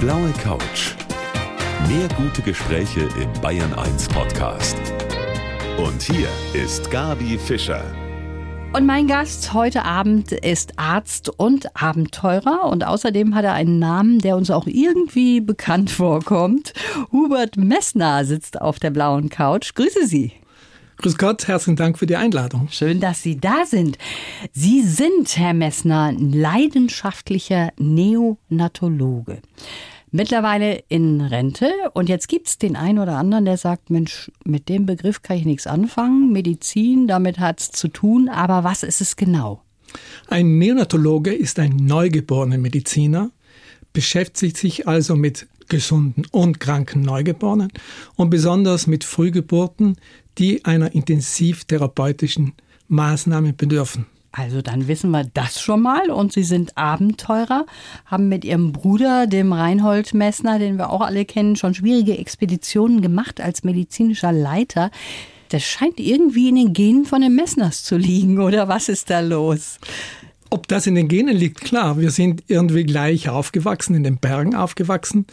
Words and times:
blaue 0.00 0.30
Couch. 0.44 0.94
Mehr 1.88 2.06
gute 2.16 2.40
Gespräche 2.42 3.08
im 3.20 3.32
Bayern 3.40 3.74
1 3.74 4.06
Podcast. 4.08 4.76
Und 5.76 6.00
hier 6.02 6.28
ist 6.54 6.88
Gabi 6.90 7.36
Fischer. 7.36 7.82
Und 8.72 8.86
mein 8.86 9.08
Gast 9.08 9.54
heute 9.54 9.84
Abend 9.84 10.30
ist 10.30 10.78
Arzt 10.78 11.30
und 11.36 11.74
Abenteurer 11.74 12.66
und 12.70 12.86
außerdem 12.86 13.34
hat 13.34 13.44
er 13.44 13.54
einen 13.54 13.80
Namen, 13.80 14.20
der 14.20 14.36
uns 14.36 14.50
auch 14.52 14.66
irgendwie 14.68 15.40
bekannt 15.40 15.90
vorkommt. 15.90 16.74
Hubert 17.10 17.56
Messner 17.56 18.24
sitzt 18.24 18.60
auf 18.60 18.78
der 18.78 18.90
blauen 18.90 19.30
Couch. 19.30 19.74
Grüße 19.74 20.06
Sie. 20.06 20.32
Grüß 21.00 21.16
Gott, 21.16 21.46
herzlichen 21.46 21.76
Dank 21.76 21.96
für 21.96 22.06
die 22.06 22.16
Einladung. 22.16 22.66
Schön, 22.72 22.98
dass 22.98 23.22
Sie 23.22 23.38
da 23.38 23.64
sind. 23.64 23.98
Sie 24.52 24.82
sind, 24.82 25.36
Herr 25.36 25.54
Messner, 25.54 26.12
leidenschaftlicher 26.18 27.70
Neonatologe. 27.78 29.40
Mittlerweile 30.10 30.82
in 30.88 31.20
Rente 31.20 31.70
und 31.94 32.08
jetzt 32.08 32.26
gibt 32.26 32.48
es 32.48 32.58
den 32.58 32.74
einen 32.74 32.98
oder 32.98 33.16
anderen, 33.16 33.44
der 33.44 33.58
sagt, 33.58 33.90
Mensch, 33.90 34.32
mit 34.44 34.68
dem 34.68 34.86
Begriff 34.86 35.22
kann 35.22 35.36
ich 35.36 35.44
nichts 35.44 35.68
anfangen. 35.68 36.32
Medizin, 36.32 37.06
damit 37.06 37.38
hat 37.38 37.60
es 37.60 37.70
zu 37.70 37.86
tun, 37.86 38.28
aber 38.28 38.64
was 38.64 38.82
ist 38.82 39.00
es 39.00 39.14
genau? 39.14 39.62
Ein 40.26 40.58
Neonatologe 40.58 41.32
ist 41.32 41.60
ein 41.60 41.76
neugeborener 41.76 42.58
Mediziner, 42.58 43.30
beschäftigt 43.92 44.56
sich 44.56 44.88
also 44.88 45.14
mit 45.14 45.46
gesunden 45.68 46.24
und 46.32 46.60
kranken 46.60 47.02
Neugeborenen 47.02 47.72
und 48.16 48.30
besonders 48.30 48.86
mit 48.86 49.04
Frühgeburten, 49.04 49.96
die 50.38 50.64
einer 50.64 50.94
intensivtherapeutischen 50.94 52.52
Maßnahme 52.88 53.52
bedürfen. 53.52 54.06
Also 54.30 54.62
dann 54.62 54.88
wissen 54.88 55.10
wir 55.10 55.24
das 55.24 55.60
schon 55.60 55.82
mal. 55.82 56.10
Und 56.10 56.32
Sie 56.32 56.44
sind 56.44 56.76
Abenteurer, 56.76 57.66
haben 58.06 58.28
mit 58.28 58.44
Ihrem 58.44 58.72
Bruder, 58.72 59.26
dem 59.26 59.52
Reinhold 59.52 60.14
Messner, 60.14 60.58
den 60.58 60.76
wir 60.76 60.90
auch 60.90 61.00
alle 61.00 61.24
kennen, 61.24 61.56
schon 61.56 61.74
schwierige 61.74 62.16
Expeditionen 62.18 63.00
gemacht 63.00 63.40
als 63.40 63.64
medizinischer 63.64 64.32
Leiter. 64.32 64.90
Das 65.48 65.64
scheint 65.64 65.98
irgendwie 65.98 66.50
in 66.50 66.56
den 66.56 66.72
Genen 66.72 67.04
von 67.06 67.22
den 67.22 67.34
Messners 67.34 67.82
zu 67.82 67.96
liegen, 67.96 68.38
oder 68.38 68.68
was 68.68 68.88
ist 68.88 69.08
da 69.10 69.20
los? 69.20 69.78
Ob 70.50 70.68
das 70.68 70.86
in 70.86 70.94
den 70.94 71.08
Genen 71.08 71.36
liegt, 71.36 71.62
klar. 71.62 71.98
Wir 71.98 72.10
sind 72.10 72.44
irgendwie 72.48 72.84
gleich 72.84 73.28
aufgewachsen, 73.28 73.94
in 73.94 74.04
den 74.04 74.18
Bergen 74.18 74.54
aufgewachsen. 74.54 75.26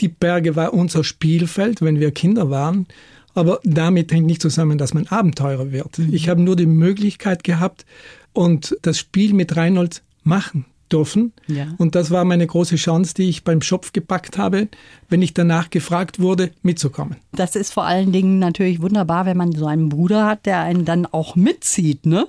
Die 0.00 0.08
Berge 0.08 0.56
war 0.56 0.72
unser 0.72 1.04
Spielfeld, 1.04 1.82
wenn 1.82 2.00
wir 2.00 2.10
Kinder 2.10 2.50
waren. 2.50 2.86
Aber 3.34 3.60
damit 3.64 4.12
hängt 4.12 4.26
nicht 4.26 4.42
zusammen, 4.42 4.78
dass 4.78 4.94
man 4.94 5.06
Abenteurer 5.06 5.72
wird. 5.72 5.98
Mhm. 5.98 6.12
Ich 6.12 6.28
habe 6.28 6.40
nur 6.40 6.56
die 6.56 6.66
Möglichkeit 6.66 7.44
gehabt 7.44 7.84
und 8.32 8.76
das 8.82 8.98
Spiel 8.98 9.34
mit 9.34 9.56
Reinhold 9.56 10.02
machen 10.22 10.66
dürfen. 10.90 11.32
Ja. 11.46 11.68
Und 11.78 11.94
das 11.94 12.10
war 12.10 12.24
meine 12.24 12.46
große 12.46 12.76
Chance, 12.76 13.14
die 13.14 13.28
ich 13.28 13.44
beim 13.44 13.62
Schopf 13.62 13.92
gepackt 13.92 14.38
habe, 14.38 14.68
wenn 15.08 15.22
ich 15.22 15.34
danach 15.34 15.70
gefragt 15.70 16.20
wurde, 16.20 16.50
mitzukommen. 16.62 17.16
Das 17.32 17.56
ist 17.56 17.72
vor 17.72 17.84
allen 17.84 18.12
Dingen 18.12 18.38
natürlich 18.38 18.82
wunderbar, 18.82 19.26
wenn 19.26 19.36
man 19.36 19.52
so 19.52 19.66
einen 19.66 19.88
Bruder 19.88 20.26
hat, 20.26 20.46
der 20.46 20.60
einen 20.60 20.84
dann 20.84 21.06
auch 21.06 21.36
mitzieht, 21.36 22.06
ne? 22.06 22.26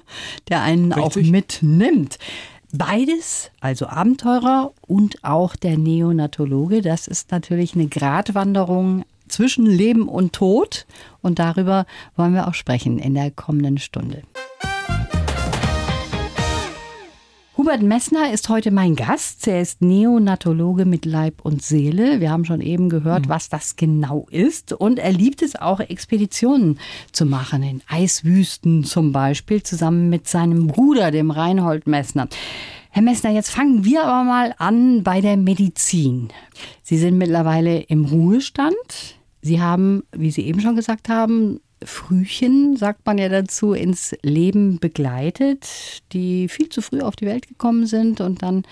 der 0.49 0.61
einen 0.61 0.91
Richtig. 0.93 1.27
auch 1.27 1.31
mitnimmt. 1.31 2.19
Beides, 2.73 3.51
also 3.59 3.87
Abenteurer 3.87 4.71
und 4.87 5.23
auch 5.23 5.57
der 5.57 5.77
Neonatologe, 5.77 6.81
das 6.81 7.07
ist 7.07 7.31
natürlich 7.31 7.75
eine 7.75 7.87
Gratwanderung 7.87 9.03
zwischen 9.31 9.65
Leben 9.65 10.07
und 10.07 10.33
Tod. 10.33 10.85
Und 11.21 11.39
darüber 11.39 11.85
wollen 12.15 12.33
wir 12.33 12.47
auch 12.47 12.53
sprechen 12.53 12.99
in 12.99 13.13
der 13.13 13.31
kommenden 13.31 13.77
Stunde. 13.77 14.23
Hubert 17.61 17.83
Messner 17.83 18.33
ist 18.33 18.49
heute 18.49 18.71
mein 18.71 18.95
Gast. 18.95 19.47
Er 19.47 19.61
ist 19.61 19.83
Neonatologe 19.83 20.85
mit 20.85 21.05
Leib 21.05 21.41
und 21.43 21.61
Seele. 21.61 22.19
Wir 22.19 22.31
haben 22.31 22.43
schon 22.43 22.59
eben 22.59 22.89
gehört, 22.89 23.27
mhm. 23.27 23.29
was 23.29 23.49
das 23.49 23.75
genau 23.75 24.25
ist. 24.31 24.73
Und 24.73 24.97
er 24.97 25.11
liebt 25.11 25.43
es 25.43 25.55
auch, 25.55 25.79
Expeditionen 25.79 26.79
zu 27.11 27.27
machen, 27.27 27.61
in 27.61 27.81
Eiswüsten 27.87 28.83
zum 28.83 29.11
Beispiel, 29.11 29.61
zusammen 29.61 30.09
mit 30.09 30.27
seinem 30.27 30.65
Bruder, 30.65 31.11
dem 31.11 31.29
Reinhold 31.29 31.85
Messner. 31.85 32.29
Herr 32.89 33.03
Messner, 33.03 33.29
jetzt 33.29 33.51
fangen 33.51 33.85
wir 33.85 34.05
aber 34.05 34.23
mal 34.23 34.55
an 34.57 35.03
bei 35.03 35.21
der 35.21 35.37
Medizin. 35.37 36.29
Sie 36.81 36.97
sind 36.97 37.17
mittlerweile 37.19 37.81
im 37.81 38.05
Ruhestand. 38.05 38.73
Sie 39.41 39.61
haben, 39.61 40.03
wie 40.11 40.31
Sie 40.31 40.41
eben 40.41 40.61
schon 40.61 40.75
gesagt 40.75 41.09
haben, 41.09 41.59
Frühchen, 41.83 42.77
sagt 42.77 43.05
man 43.05 43.17
ja 43.17 43.27
dazu, 43.27 43.73
ins 43.73 44.15
Leben 44.21 44.79
begleitet, 44.79 46.03
die 46.13 46.47
viel 46.47 46.69
zu 46.69 46.81
früh 46.81 47.01
auf 47.01 47.15
die 47.15 47.25
Welt 47.25 47.47
gekommen 47.47 47.87
sind 47.87 48.21
und 48.21 48.43
dann 48.43 48.63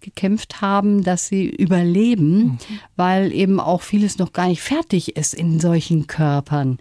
gekämpft 0.00 0.60
haben, 0.60 1.02
dass 1.02 1.28
sie 1.28 1.48
überleben, 1.48 2.38
mhm. 2.38 2.58
weil 2.96 3.32
eben 3.32 3.58
auch 3.58 3.80
vieles 3.80 4.18
noch 4.18 4.32
gar 4.32 4.48
nicht 4.48 4.60
fertig 4.60 5.16
ist 5.16 5.32
in 5.32 5.60
solchen 5.60 6.06
Körpern. 6.06 6.78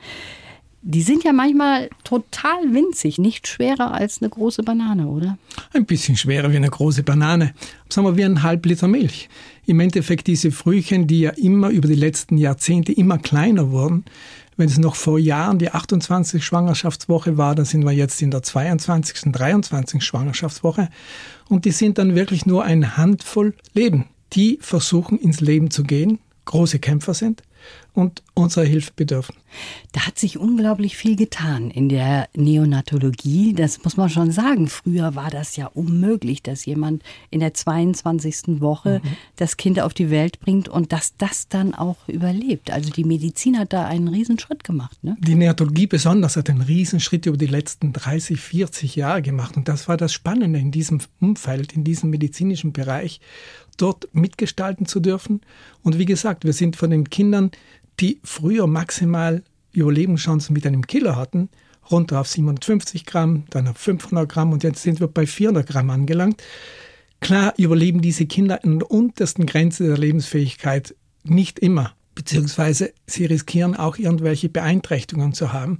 Die 0.83 1.01
sind 1.01 1.23
ja 1.23 1.33
manchmal 1.33 1.89
total 2.03 2.73
winzig, 2.73 3.17
nicht 3.17 3.47
schwerer 3.47 3.93
als 3.93 4.21
eine 4.21 4.29
große 4.29 4.63
Banane, 4.63 5.07
oder? 5.07 5.37
Ein 5.73 5.85
bisschen 5.85 6.15
schwerer 6.15 6.51
wie 6.51 6.57
eine 6.57 6.69
große 6.69 7.03
Banane. 7.03 7.53
Sagen 7.89 8.07
wir 8.07 8.15
wie 8.15 8.23
ein 8.23 8.43
halb 8.43 8.65
Liter 8.65 8.87
Milch 8.87 9.27
im 9.65 9.79
Endeffekt 9.79 10.27
diese 10.27 10.51
Frühchen, 10.51 11.07
die 11.07 11.21
ja 11.21 11.31
immer 11.31 11.69
über 11.69 11.87
die 11.87 11.95
letzten 11.95 12.37
Jahrzehnte 12.37 12.93
immer 12.93 13.17
kleiner 13.17 13.71
wurden. 13.71 14.05
Wenn 14.55 14.69
es 14.69 14.77
noch 14.77 14.95
vor 14.95 15.19
Jahren 15.19 15.59
die 15.59 15.71
28. 15.71 16.43
Schwangerschaftswoche 16.43 17.37
war, 17.37 17.53
dann 17.53 17.65
sind 17.65 17.83
wir 17.83 17.91
jetzt 17.91 18.21
in 18.21 18.31
der 18.31 18.41
22., 18.43 19.31
23. 19.31 20.03
Schwangerschaftswoche. 20.03 20.89
Und 21.49 21.65
die 21.65 21.71
sind 21.71 21.97
dann 21.97 22.15
wirklich 22.15 22.45
nur 22.45 22.63
eine 22.63 22.97
Handvoll 22.97 23.53
Leben. 23.73 24.05
Die 24.33 24.57
versuchen 24.61 25.19
ins 25.19 25.41
Leben 25.41 25.69
zu 25.69 25.83
gehen, 25.83 26.19
große 26.45 26.79
Kämpfer 26.79 27.13
sind 27.13 27.43
und 27.97 28.21
unserer 28.35 28.63
Hilfe 28.63 28.91
bedürfen. 28.95 29.33
Da 29.91 30.05
hat 30.05 30.19
sich 30.19 30.37
unglaublich 30.37 30.95
viel 30.95 31.15
getan 31.15 31.71
in 31.71 31.89
der 31.89 32.29
Neonatologie. 32.35 33.53
Das 33.53 33.83
muss 33.83 33.97
man 33.97 34.07
schon 34.07 34.29
sagen. 34.29 34.67
Früher 34.67 35.15
war 35.15 35.31
das 35.31 35.55
ja 35.55 35.65
unmöglich, 35.65 36.43
dass 36.43 36.63
jemand 36.65 37.01
in 37.31 37.39
der 37.39 37.55
22. 37.55 38.61
Woche 38.61 39.01
mhm. 39.03 39.07
das 39.37 39.57
Kind 39.57 39.79
auf 39.79 39.95
die 39.95 40.11
Welt 40.11 40.39
bringt 40.39 40.69
und 40.69 40.91
dass 40.91 41.17
das 41.17 41.47
dann 41.47 41.73
auch 41.73 41.97
überlebt. 42.07 42.69
Also 42.69 42.91
die 42.91 43.03
Medizin 43.03 43.57
hat 43.57 43.73
da 43.73 43.87
einen 43.87 44.09
Riesenschritt 44.09 44.63
gemacht. 44.63 45.03
Ne? 45.03 45.17
Die 45.19 45.33
Neonatologie 45.33 45.87
besonders 45.87 46.35
hat 46.35 46.51
einen 46.51 46.61
Riesenschritt 46.61 47.25
über 47.25 47.37
die 47.37 47.47
letzten 47.47 47.93
30, 47.93 48.39
40 48.39 48.95
Jahre 48.95 49.23
gemacht. 49.23 49.57
Und 49.57 49.67
das 49.67 49.87
war 49.87 49.97
das 49.97 50.13
Spannende 50.13 50.59
in 50.59 50.69
diesem 50.69 50.99
Umfeld, 51.19 51.73
in 51.73 51.83
diesem 51.83 52.11
medizinischen 52.11 52.73
Bereich 52.73 53.21
dort 53.77 54.09
mitgestalten 54.11 54.85
zu 54.85 54.99
dürfen. 54.99 55.41
Und 55.83 55.97
wie 55.97 56.05
gesagt, 56.05 56.43
wir 56.43 56.53
sind 56.53 56.75
von 56.75 56.89
den 56.89 57.09
Kindern, 57.09 57.51
die 57.99 58.19
früher 58.23 58.67
maximal 58.67 59.43
Überlebenschancen 59.71 60.53
mit 60.53 60.65
einem 60.65 60.85
Kilo 60.85 61.15
hatten, 61.15 61.49
runter 61.89 62.19
auf 62.21 62.27
750 62.27 63.05
Gramm, 63.05 63.45
dann 63.49 63.67
auf 63.67 63.77
500 63.77 64.27
Gramm 64.29 64.51
und 64.51 64.63
jetzt 64.63 64.81
sind 64.81 64.99
wir 64.99 65.07
bei 65.07 65.25
400 65.25 65.67
Gramm 65.67 65.89
angelangt. 65.89 66.41
Klar 67.19 67.53
überleben 67.57 68.01
diese 68.01 68.25
Kinder 68.25 68.63
an 68.63 68.79
der 68.79 68.91
untersten 68.91 69.45
Grenze 69.45 69.87
der 69.87 69.97
Lebensfähigkeit 69.97 70.95
nicht 71.23 71.59
immer, 71.59 71.93
beziehungsweise 72.15 72.93
sie 73.05 73.25
riskieren 73.25 73.75
auch 73.75 73.97
irgendwelche 73.97 74.49
Beeinträchtigungen 74.49 75.33
zu 75.33 75.53
haben. 75.53 75.79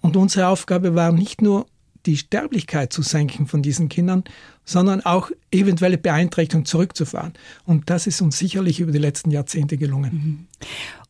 Und 0.00 0.16
unsere 0.16 0.48
Aufgabe 0.48 0.94
war 0.94 1.12
nicht 1.12 1.42
nur 1.42 1.66
die 2.06 2.16
Sterblichkeit 2.16 2.92
zu 2.92 3.02
senken 3.02 3.46
von 3.46 3.62
diesen 3.62 3.90
Kindern, 3.90 4.24
sondern 4.64 5.02
auch 5.02 5.30
eventuelle 5.50 5.98
Beeinträchtigungen 5.98 6.64
zurückzufahren. 6.64 7.34
Und 7.64 7.90
das 7.90 8.06
ist 8.06 8.22
uns 8.22 8.38
sicherlich 8.38 8.80
über 8.80 8.92
die 8.92 8.98
letzten 8.98 9.30
Jahrzehnte 9.30 9.76
gelungen. 9.76 10.12
Mhm. 10.12 10.46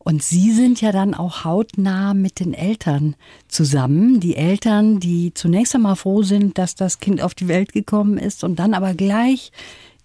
Und 0.03 0.23
Sie 0.23 0.51
sind 0.51 0.81
ja 0.81 0.91
dann 0.91 1.13
auch 1.13 1.43
hautnah 1.43 2.13
mit 2.13 2.39
den 2.39 2.53
Eltern 2.53 3.15
zusammen. 3.47 4.19
Die 4.19 4.35
Eltern, 4.35 4.99
die 4.99 5.33
zunächst 5.33 5.75
einmal 5.75 5.95
froh 5.95 6.23
sind, 6.23 6.57
dass 6.57 6.75
das 6.75 6.99
Kind 6.99 7.21
auf 7.21 7.35
die 7.35 7.47
Welt 7.47 7.71
gekommen 7.71 8.17
ist 8.17 8.43
und 8.43 8.57
dann 8.57 8.73
aber 8.73 8.93
gleich 8.95 9.51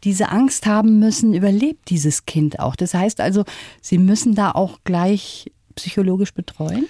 diese 0.05 0.29
Angst 0.29 0.67
haben 0.67 0.99
müssen, 0.99 1.33
überlebt 1.33 1.89
dieses 1.89 2.27
Kind 2.27 2.61
auch. 2.61 2.77
Das 2.77 2.93
heißt 2.93 3.21
also, 3.21 3.45
Sie 3.81 3.99
müssen 3.99 4.35
da 4.35 4.51
auch 4.51 4.81
gleich 4.85 5.51
psychologisch 5.77 6.35
betreuen? 6.35 6.87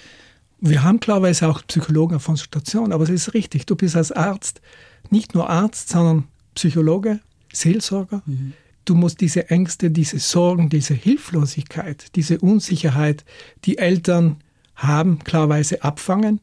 Wir 0.60 0.82
haben 0.82 1.00
klarerweise 1.00 1.48
auch 1.48 1.62
Psychologen 1.66 2.16
auf 2.16 2.28
unserer 2.28 2.46
Station, 2.46 2.92
aber 2.92 3.04
es 3.04 3.10
ist 3.10 3.34
richtig, 3.34 3.66
du 3.66 3.76
bist 3.76 3.94
als 3.94 4.10
Arzt 4.10 4.62
nicht 5.10 5.34
nur 5.34 5.50
Arzt, 5.50 5.90
sondern 5.90 6.24
Psychologe, 6.54 7.20
Seelsorger. 7.52 8.22
Mhm. 8.26 8.54
Du 8.86 8.94
musst 8.94 9.20
diese 9.20 9.50
Ängste, 9.50 9.90
diese 9.90 10.18
Sorgen, 10.18 10.70
diese 10.70 10.94
Hilflosigkeit, 10.94 12.06
diese 12.14 12.38
Unsicherheit, 12.38 13.24
die 13.64 13.78
Eltern 13.78 14.36
haben, 14.76 15.18
klarerweise 15.18 15.82
abfangen. 15.82 16.40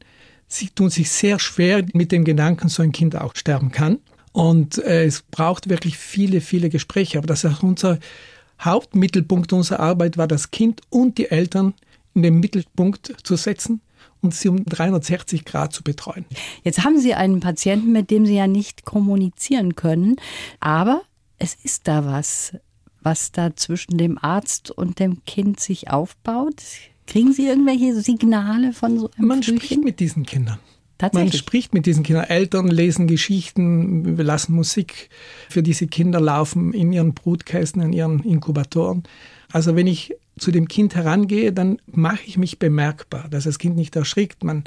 Sie 0.47 0.67
tun 0.67 0.89
sich 0.89 1.09
sehr 1.09 1.39
schwer 1.39 1.85
mit 1.93 2.11
dem 2.11 2.25
Gedanken, 2.25 2.67
so 2.67 2.83
ein 2.83 2.91
Kind 2.91 3.15
auch 3.15 3.35
sterben 3.35 3.71
kann. 3.71 3.99
Und 4.33 4.77
äh, 4.79 5.05
es 5.05 5.21
braucht 5.21 5.69
wirklich 5.69 5.97
viele, 5.97 6.41
viele 6.41 6.69
Gespräche. 6.69 7.17
Aber 7.17 7.27
das 7.27 7.45
ist 7.45 7.63
unser 7.63 7.97
Hauptmittelpunkt 8.59 9.53
unserer 9.53 9.79
Arbeit, 9.79 10.17
war 10.17 10.27
das 10.27 10.51
Kind 10.51 10.81
und 10.89 11.17
die 11.17 11.31
Eltern 11.31 11.73
in 12.13 12.23
den 12.23 12.39
Mittelpunkt 12.39 13.13
zu 13.23 13.35
setzen 13.35 13.81
und 14.21 14.33
sie 14.33 14.49
um 14.49 14.63
360 14.65 15.45
Grad 15.45 15.73
zu 15.73 15.83
betreuen. 15.83 16.25
Jetzt 16.63 16.83
haben 16.83 16.99
Sie 16.99 17.13
einen 17.13 17.39
Patienten, 17.39 17.91
mit 17.91 18.11
dem 18.11 18.25
Sie 18.25 18.35
ja 18.35 18.47
nicht 18.47 18.85
kommunizieren 18.85 19.75
können, 19.75 20.15
aber 20.59 21.03
es 21.43 21.55
ist 21.63 21.87
da 21.87 22.05
was. 22.05 22.55
was 23.01 23.33
da 23.33 23.53
zwischen 23.55 23.97
dem 23.97 24.17
Arzt 24.17 24.71
und 24.71 24.99
dem 24.99 25.25
Kind 25.25 25.59
sich 25.59 25.89
aufbaut? 25.89 26.63
Kriegen 27.05 27.33
Sie 27.33 27.47
irgendwelche 27.47 27.99
Signale 27.99 28.71
von 28.71 28.97
so 28.97 29.11
einem 29.17 29.27
Man 29.27 29.43
Frühchen? 29.43 29.59
spricht 29.59 29.83
mit 29.83 29.99
diesen 29.99 30.25
Kindern. 30.25 30.59
Man 31.11 31.33
spricht 31.33 31.73
mit 31.73 31.85
diesen 31.85 32.03
Kindern. 32.03 32.23
Eltern 32.29 32.69
lesen 32.69 33.07
Geschichten, 33.07 34.17
wir 34.17 34.23
lassen 34.23 34.53
Musik 34.53 35.09
für 35.49 35.61
diese 35.61 35.87
Kinder 35.87 36.21
laufen 36.21 36.73
in 36.73 36.93
ihren 36.93 37.13
Brutkästen, 37.13 37.81
in 37.81 37.91
ihren 37.91 38.23
Inkubatoren. 38.23 39.03
Also 39.51 39.75
wenn 39.75 39.87
ich 39.87 40.15
zu 40.37 40.51
dem 40.51 40.67
Kind 40.67 40.95
herangehe, 40.95 41.53
dann 41.53 41.79
mache 41.85 42.21
ich 42.25 42.37
mich 42.37 42.59
bemerkbar, 42.59 43.27
dass 43.29 43.43
das 43.43 43.59
Kind 43.59 43.75
nicht 43.75 43.95
erschrickt. 43.95 44.43
Man 44.43 44.63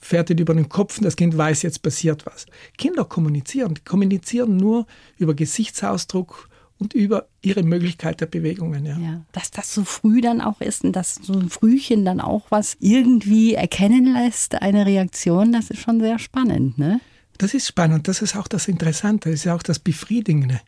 fährt 0.00 0.30
über 0.30 0.54
den 0.54 0.68
Kopf 0.68 0.98
und 0.98 1.04
das 1.04 1.16
Kind 1.16 1.36
weiß, 1.36 1.62
jetzt 1.62 1.82
passiert 1.82 2.24
was. 2.26 2.46
Kinder 2.78 3.04
kommunizieren, 3.04 3.74
die 3.74 3.84
kommunizieren 3.84 4.56
nur 4.56 4.86
über 5.18 5.34
Gesichtsausdruck 5.34 6.48
und 6.78 6.94
über 6.94 7.26
ihre 7.42 7.62
Möglichkeit 7.62 8.20
der 8.22 8.26
Bewegungen. 8.26 8.86
Ja. 8.86 8.98
Ja, 8.98 9.20
dass 9.32 9.50
das 9.50 9.74
so 9.74 9.84
früh 9.84 10.22
dann 10.22 10.40
auch 10.40 10.62
ist 10.62 10.82
und 10.84 10.92
dass 10.92 11.16
so 11.16 11.34
ein 11.34 11.50
Frühchen 11.50 12.04
dann 12.06 12.20
auch 12.20 12.46
was 12.48 12.76
irgendwie 12.80 13.54
erkennen 13.54 14.14
lässt, 14.14 14.60
eine 14.62 14.86
Reaktion, 14.86 15.52
das 15.52 15.70
ist 15.70 15.82
schon 15.82 16.00
sehr 16.00 16.18
spannend, 16.18 16.78
ne? 16.78 17.00
Das 17.36 17.54
ist 17.54 17.68
spannend, 17.68 18.06
das 18.08 18.20
ist 18.20 18.36
auch 18.36 18.48
das 18.48 18.68
Interessante, 18.68 19.30
das 19.30 19.40
ist 19.40 19.44
ja 19.44 19.54
auch 19.54 19.62
das 19.62 19.78
Befriedigende. 19.78 20.60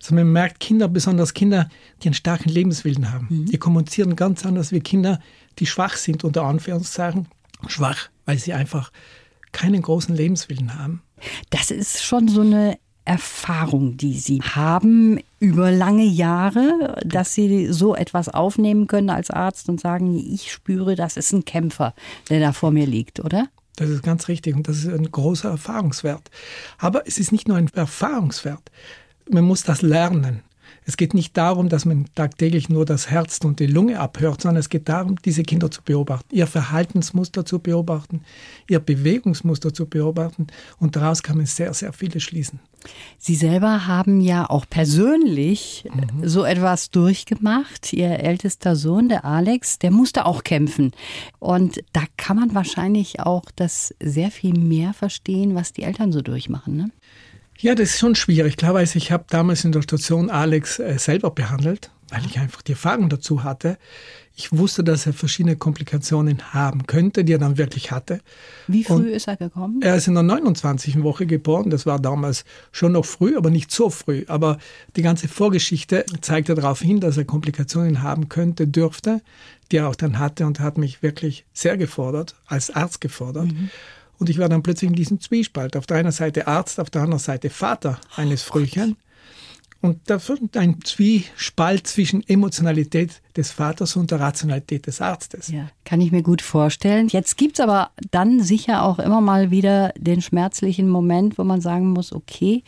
Also 0.00 0.14
man 0.14 0.32
merkt 0.32 0.60
Kinder, 0.60 0.88
besonders 0.88 1.34
Kinder, 1.34 1.68
die 2.02 2.08
einen 2.08 2.14
starken 2.14 2.48
Lebenswillen 2.48 3.12
haben. 3.12 3.46
Die 3.46 3.58
kommunizieren 3.58 4.16
ganz 4.16 4.44
anders 4.46 4.72
wie 4.72 4.80
Kinder, 4.80 5.20
die 5.58 5.66
schwach 5.66 5.96
sind, 5.96 6.24
unter 6.24 6.44
Anführungszeichen. 6.44 7.26
Schwach, 7.66 8.08
weil 8.24 8.38
sie 8.38 8.52
einfach 8.52 8.92
keinen 9.52 9.82
großen 9.82 10.14
Lebenswillen 10.14 10.78
haben. 10.78 11.02
Das 11.50 11.70
ist 11.70 12.04
schon 12.04 12.28
so 12.28 12.42
eine 12.42 12.78
Erfahrung, 13.08 13.96
die 13.96 14.18
Sie 14.18 14.42
haben 14.42 15.18
über 15.40 15.70
lange 15.70 16.04
Jahre, 16.04 17.00
dass 17.06 17.32
Sie 17.32 17.72
so 17.72 17.96
etwas 17.96 18.28
aufnehmen 18.28 18.86
können 18.86 19.08
als 19.08 19.30
Arzt 19.30 19.70
und 19.70 19.80
sagen, 19.80 20.14
ich 20.14 20.52
spüre, 20.52 20.94
das 20.94 21.16
ist 21.16 21.32
ein 21.32 21.46
Kämpfer, 21.46 21.94
der 22.28 22.40
da 22.40 22.52
vor 22.52 22.70
mir 22.70 22.86
liegt, 22.86 23.20
oder? 23.20 23.48
Das 23.76 23.88
ist 23.88 24.02
ganz 24.02 24.28
richtig 24.28 24.54
und 24.56 24.68
das 24.68 24.78
ist 24.78 24.88
ein 24.88 25.10
großer 25.10 25.48
Erfahrungswert. 25.48 26.30
Aber 26.76 27.06
es 27.06 27.18
ist 27.18 27.32
nicht 27.32 27.48
nur 27.48 27.56
ein 27.56 27.70
Erfahrungswert. 27.72 28.70
Man 29.30 29.44
muss 29.44 29.62
das 29.62 29.82
lernen. 29.82 30.42
Es 30.88 30.96
geht 30.96 31.12
nicht 31.12 31.36
darum, 31.36 31.68
dass 31.68 31.84
man 31.84 32.06
tagtäglich 32.14 32.70
nur 32.70 32.86
das 32.86 33.10
Herz 33.10 33.40
und 33.44 33.60
die 33.60 33.66
Lunge 33.66 34.00
abhört, 34.00 34.40
sondern 34.40 34.60
es 34.60 34.70
geht 34.70 34.88
darum, 34.88 35.16
diese 35.22 35.42
Kinder 35.42 35.70
zu 35.70 35.82
beobachten, 35.82 36.34
ihr 36.34 36.46
Verhaltensmuster 36.46 37.44
zu 37.44 37.58
beobachten, 37.58 38.22
ihr 38.70 38.80
Bewegungsmuster 38.80 39.74
zu 39.74 39.86
beobachten 39.86 40.46
und 40.78 40.96
daraus 40.96 41.22
kann 41.22 41.36
man 41.36 41.44
sehr, 41.44 41.74
sehr 41.74 41.92
vieles 41.92 42.22
schließen. 42.22 42.60
Sie 43.18 43.34
selber 43.34 43.86
haben 43.86 44.22
ja 44.22 44.48
auch 44.48 44.64
persönlich 44.70 45.86
so 46.22 46.44
etwas 46.44 46.90
durchgemacht. 46.90 47.92
Ihr 47.92 48.20
ältester 48.20 48.74
Sohn, 48.74 49.10
der 49.10 49.26
Alex, 49.26 49.78
der 49.78 49.90
musste 49.90 50.24
auch 50.24 50.42
kämpfen. 50.42 50.92
Und 51.38 51.80
da 51.92 52.04
kann 52.16 52.36
man 52.36 52.54
wahrscheinlich 52.54 53.20
auch 53.20 53.44
das 53.56 53.94
sehr 54.00 54.30
viel 54.30 54.58
mehr 54.58 54.94
verstehen, 54.94 55.54
was 55.54 55.72
die 55.72 55.82
Eltern 55.82 56.12
so 56.12 56.22
durchmachen. 56.22 56.76
Ne? 56.76 56.90
Ja, 57.60 57.74
das 57.74 57.90
ist 57.90 57.98
schon 57.98 58.14
schwierig. 58.14 58.56
Klarweise, 58.56 58.98
ich 58.98 59.10
habe 59.10 59.24
damals 59.28 59.64
in 59.64 59.72
der 59.72 59.82
Station 59.82 60.30
Alex 60.30 60.78
äh, 60.78 60.96
selber 60.96 61.32
behandelt, 61.32 61.90
weil 62.08 62.24
ich 62.24 62.38
einfach 62.38 62.62
die 62.62 62.72
Erfahrung 62.72 63.08
dazu 63.08 63.42
hatte. 63.42 63.78
Ich 64.36 64.56
wusste, 64.56 64.84
dass 64.84 65.06
er 65.06 65.12
verschiedene 65.12 65.56
Komplikationen 65.56 66.54
haben 66.54 66.86
könnte, 66.86 67.24
die 67.24 67.32
er 67.32 67.40
dann 67.40 67.58
wirklich 67.58 67.90
hatte. 67.90 68.20
Wie 68.68 68.84
früh 68.84 68.94
Und 68.94 69.08
ist 69.08 69.26
er 69.26 69.36
gekommen? 69.36 69.82
Er 69.82 69.96
ist 69.96 70.06
in 70.06 70.14
der 70.14 70.22
29. 70.22 71.02
Woche 71.02 71.26
geboren. 71.26 71.70
Das 71.70 71.84
war 71.84 71.98
damals 71.98 72.44
schon 72.70 72.92
noch 72.92 73.04
früh, 73.04 73.36
aber 73.36 73.50
nicht 73.50 73.72
so 73.72 73.90
früh. 73.90 74.24
Aber 74.28 74.58
die 74.94 75.02
ganze 75.02 75.26
Vorgeschichte 75.26 76.06
zeigte 76.20 76.54
darauf 76.54 76.80
hin, 76.80 77.00
dass 77.00 77.16
er 77.16 77.24
Komplikationen 77.24 78.02
haben 78.04 78.28
könnte, 78.28 78.68
dürfte, 78.68 79.20
die 79.72 79.78
er 79.78 79.88
auch 79.88 79.96
dann 79.96 80.20
hatte 80.20 80.46
und 80.46 80.60
hat 80.60 80.78
mich 80.78 81.02
wirklich 81.02 81.44
sehr 81.52 81.76
gefordert, 81.76 82.36
als 82.46 82.70
Arzt 82.70 83.00
gefordert. 83.00 83.48
Und 84.18 84.28
ich 84.28 84.38
war 84.38 84.48
dann 84.48 84.62
plötzlich 84.62 84.90
in 84.90 84.96
diesem 84.96 85.20
Zwiespalt. 85.20 85.76
Auf 85.76 85.86
der 85.86 85.98
einen 85.98 86.12
Seite 86.12 86.46
Arzt, 86.46 86.80
auf 86.80 86.90
der 86.90 87.02
anderen 87.02 87.20
Seite 87.20 87.50
Vater 87.50 88.00
eines 88.16 88.42
Frühchen. 88.42 88.96
Und 89.80 90.00
da 90.06 90.26
wird 90.28 90.56
ein 90.56 90.80
Zwiespalt 90.82 91.86
zwischen 91.86 92.28
Emotionalität 92.28 93.22
des 93.36 93.52
Vaters 93.52 93.94
und 93.94 94.10
der 94.10 94.18
Rationalität 94.18 94.88
des 94.88 95.00
Arztes. 95.00 95.48
Ja, 95.48 95.68
kann 95.84 96.00
ich 96.00 96.10
mir 96.10 96.22
gut 96.22 96.42
vorstellen. 96.42 97.06
Jetzt 97.08 97.36
gibt's 97.36 97.60
aber 97.60 97.90
dann 98.10 98.42
sicher 98.42 98.82
auch 98.82 98.98
immer 98.98 99.20
mal 99.20 99.52
wieder 99.52 99.92
den 99.96 100.20
schmerzlichen 100.20 100.88
Moment, 100.88 101.38
wo 101.38 101.44
man 101.44 101.60
sagen 101.60 101.90
muss, 101.90 102.12
okay, 102.12 102.64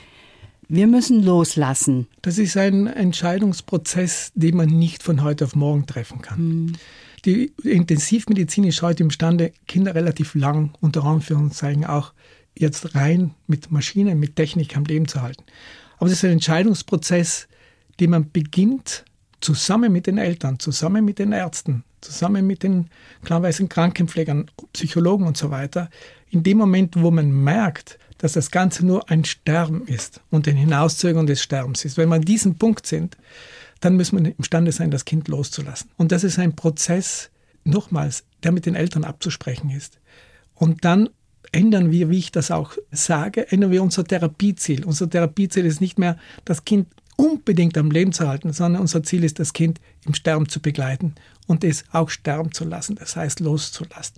wir 0.68 0.86
müssen 0.86 1.24
loslassen. 1.24 2.06
Das 2.22 2.38
ist 2.38 2.56
ein 2.56 2.86
Entscheidungsprozess, 2.86 4.30
den 4.36 4.56
man 4.56 4.68
nicht 4.68 5.02
von 5.02 5.24
heute 5.24 5.46
auf 5.46 5.56
morgen 5.56 5.86
treffen 5.86 6.22
kann. 6.22 6.78
Die 7.24 7.52
Intensivmedizin 7.62 8.64
ist 8.64 8.82
heute 8.82 9.02
imstande, 9.02 9.52
Kinder 9.68 9.94
relativ 9.94 10.34
lang, 10.34 10.72
unter 10.80 11.04
Anführungszeichen 11.04 11.84
auch 11.84 12.14
jetzt 12.56 12.94
rein 12.94 13.34
mit 13.46 13.70
Maschinen, 13.70 14.18
mit 14.18 14.36
Technik 14.36 14.76
am 14.76 14.84
Leben 14.84 15.06
zu 15.06 15.20
halten. 15.20 15.44
Aber 15.98 16.08
das 16.08 16.18
ist 16.18 16.24
ein 16.24 16.32
Entscheidungsprozess, 16.32 17.46
den 18.00 18.10
man 18.10 18.30
beginnt 18.30 19.04
zusammen 19.40 19.92
mit 19.92 20.06
den 20.06 20.18
Eltern, 20.18 20.58
zusammen 20.58 21.04
mit 21.04 21.18
den 21.18 21.32
Ärzten, 21.32 21.84
zusammen 22.00 22.46
mit 22.46 22.62
den 22.62 22.88
klarweise 23.22 23.66
Krankenpflegern, 23.66 24.50
Psychologen 24.72 25.26
und 25.26 25.36
so 25.36 25.50
weiter. 25.50 25.90
In 26.30 26.42
dem 26.42 26.58
Moment, 26.58 26.94
wo 27.00 27.10
man 27.10 27.30
merkt, 27.30 27.98
dass 28.18 28.32
das 28.32 28.50
Ganze 28.50 28.84
nur 28.84 29.10
ein 29.10 29.24
Sterben 29.24 29.86
ist 29.86 30.20
und 30.30 30.46
ein 30.46 30.56
Hinauszögern 30.56 31.26
des 31.26 31.42
Sterbens 31.42 31.84
ist. 31.84 31.96
Wenn 31.96 32.08
wir 32.10 32.16
an 32.16 32.22
diesem 32.22 32.56
Punkt 32.56 32.86
sind, 32.86 33.16
dann 33.80 33.96
muss 33.96 34.12
man 34.12 34.26
imstande 34.26 34.72
sein, 34.72 34.90
das 34.90 35.04
Kind 35.04 35.28
loszulassen. 35.28 35.90
Und 35.96 36.12
das 36.12 36.24
ist 36.24 36.38
ein 36.38 36.54
Prozess, 36.54 37.30
nochmals, 37.64 38.24
der 38.42 38.52
mit 38.52 38.66
den 38.66 38.74
Eltern 38.74 39.04
abzusprechen 39.04 39.70
ist. 39.70 39.98
Und 40.54 40.84
dann 40.84 41.08
ändern 41.52 41.90
wir, 41.90 42.10
wie 42.10 42.18
ich 42.18 42.32
das 42.32 42.50
auch 42.50 42.74
sage, 42.90 43.50
ändern 43.50 43.70
wir 43.70 43.82
unser 43.82 44.04
Therapieziel. 44.04 44.84
Unser 44.84 45.08
Therapieziel 45.08 45.66
ist 45.66 45.80
nicht 45.80 45.98
mehr, 45.98 46.18
das 46.44 46.64
Kind 46.64 46.88
unbedingt 47.16 47.76
am 47.76 47.90
Leben 47.90 48.12
zu 48.12 48.28
halten, 48.28 48.52
sondern 48.52 48.80
unser 48.80 49.02
Ziel 49.02 49.24
ist, 49.24 49.38
das 49.38 49.52
Kind 49.52 49.80
im 50.06 50.14
Sterben 50.14 50.48
zu 50.48 50.60
begleiten 50.60 51.14
und 51.46 51.64
es 51.64 51.84
auch 51.92 52.08
sterben 52.08 52.52
zu 52.52 52.64
lassen, 52.64 52.96
das 52.96 53.16
heißt 53.16 53.40
loszulassen. 53.40 54.16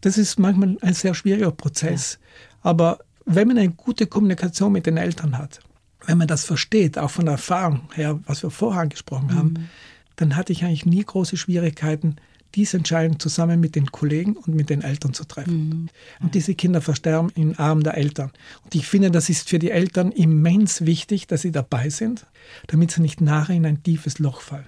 Das 0.00 0.18
ist 0.18 0.38
manchmal 0.38 0.76
ein 0.80 0.94
sehr 0.94 1.14
schwieriger 1.14 1.50
Prozess. 1.50 2.18
Aber 2.62 3.00
wenn 3.26 3.48
man 3.48 3.58
eine 3.58 3.70
gute 3.70 4.06
Kommunikation 4.06 4.72
mit 4.72 4.86
den 4.86 4.96
Eltern 4.96 5.36
hat, 5.36 5.60
wenn 6.06 6.18
man 6.18 6.28
das 6.28 6.44
versteht, 6.44 6.98
auch 6.98 7.10
von 7.10 7.26
der 7.26 7.32
Erfahrung 7.32 7.88
her, 7.94 8.20
was 8.26 8.42
wir 8.42 8.50
vorher 8.50 8.82
angesprochen 8.82 9.34
haben, 9.34 9.68
dann 10.16 10.36
hatte 10.36 10.52
ich 10.52 10.64
eigentlich 10.64 10.86
nie 10.86 11.04
große 11.04 11.36
Schwierigkeiten, 11.36 12.16
diese 12.54 12.76
Entscheidung 12.76 13.18
zusammen 13.18 13.60
mit 13.60 13.76
den 13.76 13.86
Kollegen 13.86 14.36
und 14.36 14.54
mit 14.54 14.68
den 14.68 14.82
Eltern 14.82 15.14
zu 15.14 15.24
treffen. 15.24 15.88
Und 16.20 16.34
diese 16.34 16.54
Kinder 16.54 16.82
versterben 16.82 17.30
im 17.34 17.58
Arm 17.58 17.82
der 17.82 17.96
Eltern. 17.96 18.30
Und 18.64 18.74
ich 18.74 18.86
finde, 18.86 19.10
das 19.10 19.30
ist 19.30 19.48
für 19.48 19.58
die 19.58 19.70
Eltern 19.70 20.12
immens 20.12 20.84
wichtig, 20.84 21.26
dass 21.26 21.40
sie 21.40 21.50
dabei 21.50 21.88
sind, 21.88 22.26
damit 22.66 22.90
sie 22.90 23.00
nicht 23.00 23.22
nachher 23.22 23.54
in 23.56 23.64
ein 23.64 23.82
tiefes 23.82 24.18
Loch 24.18 24.42
fallen. 24.42 24.66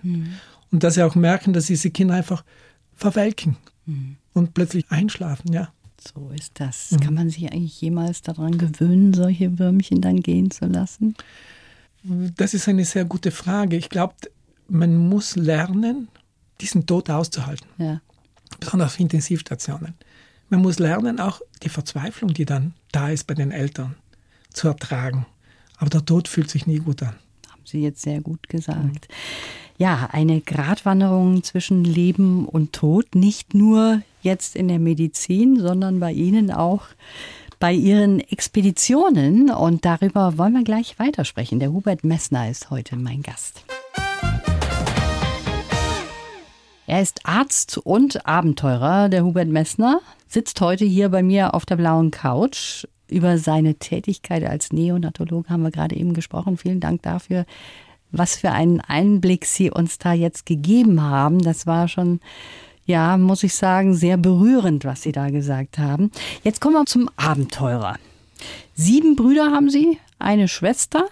Und 0.72 0.82
dass 0.82 0.94
sie 0.94 1.02
auch 1.02 1.14
merken, 1.14 1.52
dass 1.52 1.66
diese 1.66 1.90
Kinder 1.90 2.14
einfach 2.14 2.42
verwelken 2.94 3.56
und 4.32 4.54
plötzlich 4.54 4.86
einschlafen, 4.88 5.52
ja. 5.52 5.73
So 6.06 6.30
ist 6.34 6.52
das. 6.60 6.94
Kann 7.02 7.14
man 7.14 7.30
sich 7.30 7.50
eigentlich 7.52 7.80
jemals 7.80 8.22
daran 8.22 8.58
gewöhnen, 8.58 9.14
solche 9.14 9.58
Würmchen 9.58 10.00
dann 10.00 10.20
gehen 10.20 10.50
zu 10.50 10.66
lassen? 10.66 11.14
Das 12.36 12.52
ist 12.54 12.68
eine 12.68 12.84
sehr 12.84 13.04
gute 13.04 13.30
Frage. 13.30 13.76
Ich 13.76 13.88
glaube, 13.88 14.14
man 14.68 14.96
muss 15.08 15.36
lernen, 15.36 16.08
diesen 16.60 16.86
Tod 16.86 17.08
auszuhalten, 17.10 17.66
Ja. 17.78 18.00
besonders 18.60 18.92
auf 18.94 19.00
Intensivstationen. 19.00 19.94
Man 20.50 20.60
muss 20.60 20.78
lernen, 20.78 21.20
auch 21.20 21.40
die 21.62 21.68
Verzweiflung, 21.70 22.34
die 22.34 22.44
dann 22.44 22.74
da 22.92 23.08
ist 23.08 23.26
bei 23.26 23.34
den 23.34 23.50
Eltern, 23.50 23.94
zu 24.52 24.68
ertragen. 24.68 25.26
Aber 25.78 25.90
der 25.90 26.04
Tod 26.04 26.28
fühlt 26.28 26.50
sich 26.50 26.66
nie 26.66 26.78
gut 26.78 27.02
an. 27.02 27.14
Haben 27.50 27.62
Sie 27.64 27.80
jetzt 27.80 28.02
sehr 28.02 28.20
gut 28.20 28.48
gesagt. 28.48 29.08
Ja, 29.78 30.08
eine 30.12 30.40
Gratwanderung 30.40 31.42
zwischen 31.42 31.82
Leben 31.84 32.46
und 32.46 32.72
Tod, 32.72 33.14
nicht 33.14 33.54
nur 33.54 34.02
jetzt 34.24 34.56
in 34.56 34.68
der 34.68 34.78
Medizin, 34.78 35.60
sondern 35.60 36.00
bei 36.00 36.12
Ihnen 36.12 36.50
auch 36.50 36.82
bei 37.60 37.72
Ihren 37.72 38.20
Expeditionen. 38.20 39.50
Und 39.50 39.84
darüber 39.84 40.36
wollen 40.36 40.54
wir 40.54 40.64
gleich 40.64 40.98
weitersprechen. 40.98 41.60
Der 41.60 41.72
Hubert 41.72 42.04
Messner 42.04 42.50
ist 42.50 42.70
heute 42.70 42.96
mein 42.96 43.22
Gast. 43.22 43.64
Er 46.86 47.00
ist 47.00 47.20
Arzt 47.24 47.78
und 47.78 48.26
Abenteurer, 48.26 49.08
der 49.08 49.24
Hubert 49.24 49.48
Messner, 49.48 50.00
sitzt 50.28 50.60
heute 50.60 50.84
hier 50.84 51.08
bei 51.08 51.22
mir 51.22 51.54
auf 51.54 51.64
der 51.64 51.76
blauen 51.76 52.10
Couch. 52.10 52.84
Über 53.08 53.38
seine 53.38 53.76
Tätigkeit 53.76 54.44
als 54.44 54.72
Neonatologe 54.72 55.48
haben 55.48 55.62
wir 55.62 55.70
gerade 55.70 55.96
eben 55.96 56.12
gesprochen. 56.12 56.58
Vielen 56.58 56.80
Dank 56.80 57.02
dafür. 57.02 57.46
Was 58.10 58.36
für 58.36 58.50
einen 58.50 58.80
Einblick 58.80 59.46
Sie 59.46 59.70
uns 59.70 59.98
da 59.98 60.12
jetzt 60.12 60.46
gegeben 60.46 61.02
haben. 61.02 61.38
Das 61.40 61.66
war 61.66 61.88
schon, 61.88 62.20
ja, 62.86 63.16
muss 63.16 63.42
ich 63.42 63.54
sagen, 63.54 63.94
sehr 63.94 64.16
berührend, 64.16 64.84
was 64.84 65.02
Sie 65.02 65.12
da 65.12 65.30
gesagt 65.30 65.78
haben. 65.78 66.10
Jetzt 66.42 66.60
kommen 66.60 66.74
wir 66.74 66.86
zum 66.86 67.08
Abenteurer. 67.16 67.96
Sieben 68.74 69.16
Brüder 69.16 69.52
haben 69.52 69.70
Sie 69.70 69.98
eine 70.18 70.48
Schwester 70.48 71.06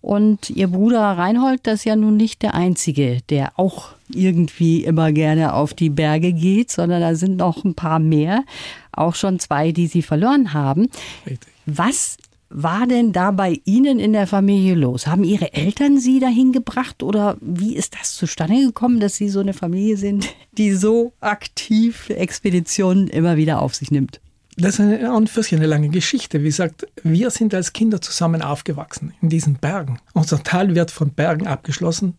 und 0.00 0.50
ihr 0.50 0.68
Bruder 0.68 1.00
Reinhold, 1.00 1.60
das 1.64 1.80
ist 1.80 1.84
ja 1.84 1.96
nun 1.96 2.16
nicht 2.16 2.42
der 2.42 2.54
einzige, 2.54 3.20
der 3.28 3.58
auch 3.58 3.90
irgendwie 4.08 4.84
immer 4.84 5.12
gerne 5.12 5.54
auf 5.54 5.74
die 5.74 5.90
Berge 5.90 6.32
geht, 6.32 6.70
sondern 6.70 7.00
da 7.00 7.14
sind 7.14 7.36
noch 7.36 7.64
ein 7.64 7.74
paar 7.74 7.98
mehr, 7.98 8.44
auch 8.92 9.14
schon 9.14 9.38
zwei, 9.38 9.72
die 9.72 9.86
sie 9.86 10.02
verloren 10.02 10.52
haben. 10.52 10.88
Richtig. 11.26 11.52
Was 11.66 12.16
war 12.50 12.86
denn 12.86 13.12
da 13.12 13.30
bei 13.30 13.60
Ihnen 13.64 14.00
in 14.00 14.12
der 14.12 14.26
Familie 14.26 14.74
los? 14.74 15.06
Haben 15.06 15.22
Ihre 15.24 15.52
Eltern 15.54 15.98
Sie 15.98 16.18
dahin 16.18 16.52
gebracht 16.52 17.02
oder 17.02 17.36
wie 17.40 17.76
ist 17.76 17.94
das 17.98 18.14
zustande 18.14 18.66
gekommen, 18.66 18.98
dass 18.98 19.14
Sie 19.14 19.28
so 19.28 19.40
eine 19.40 19.54
Familie 19.54 19.96
sind, 19.96 20.28
die 20.58 20.72
so 20.72 21.12
aktiv 21.20 22.10
Expeditionen 22.10 23.06
immer 23.06 23.36
wieder 23.36 23.62
auf 23.62 23.76
sich 23.76 23.90
nimmt? 23.92 24.20
Das 24.56 24.74
ist 24.74 24.80
eine, 24.80 25.10
an 25.10 25.28
für 25.28 25.42
sich 25.42 25.54
eine 25.54 25.66
lange 25.66 25.88
Geschichte. 25.88 26.40
Wie 26.40 26.46
gesagt, 26.46 26.86
wir 27.02 27.30
sind 27.30 27.54
als 27.54 27.72
Kinder 27.72 28.00
zusammen 28.00 28.42
aufgewachsen 28.42 29.14
in 29.22 29.28
diesen 29.28 29.54
Bergen. 29.54 30.00
Unser 30.12 30.42
Tal 30.42 30.74
wird 30.74 30.90
von 30.90 31.10
Bergen 31.10 31.46
abgeschlossen 31.46 32.18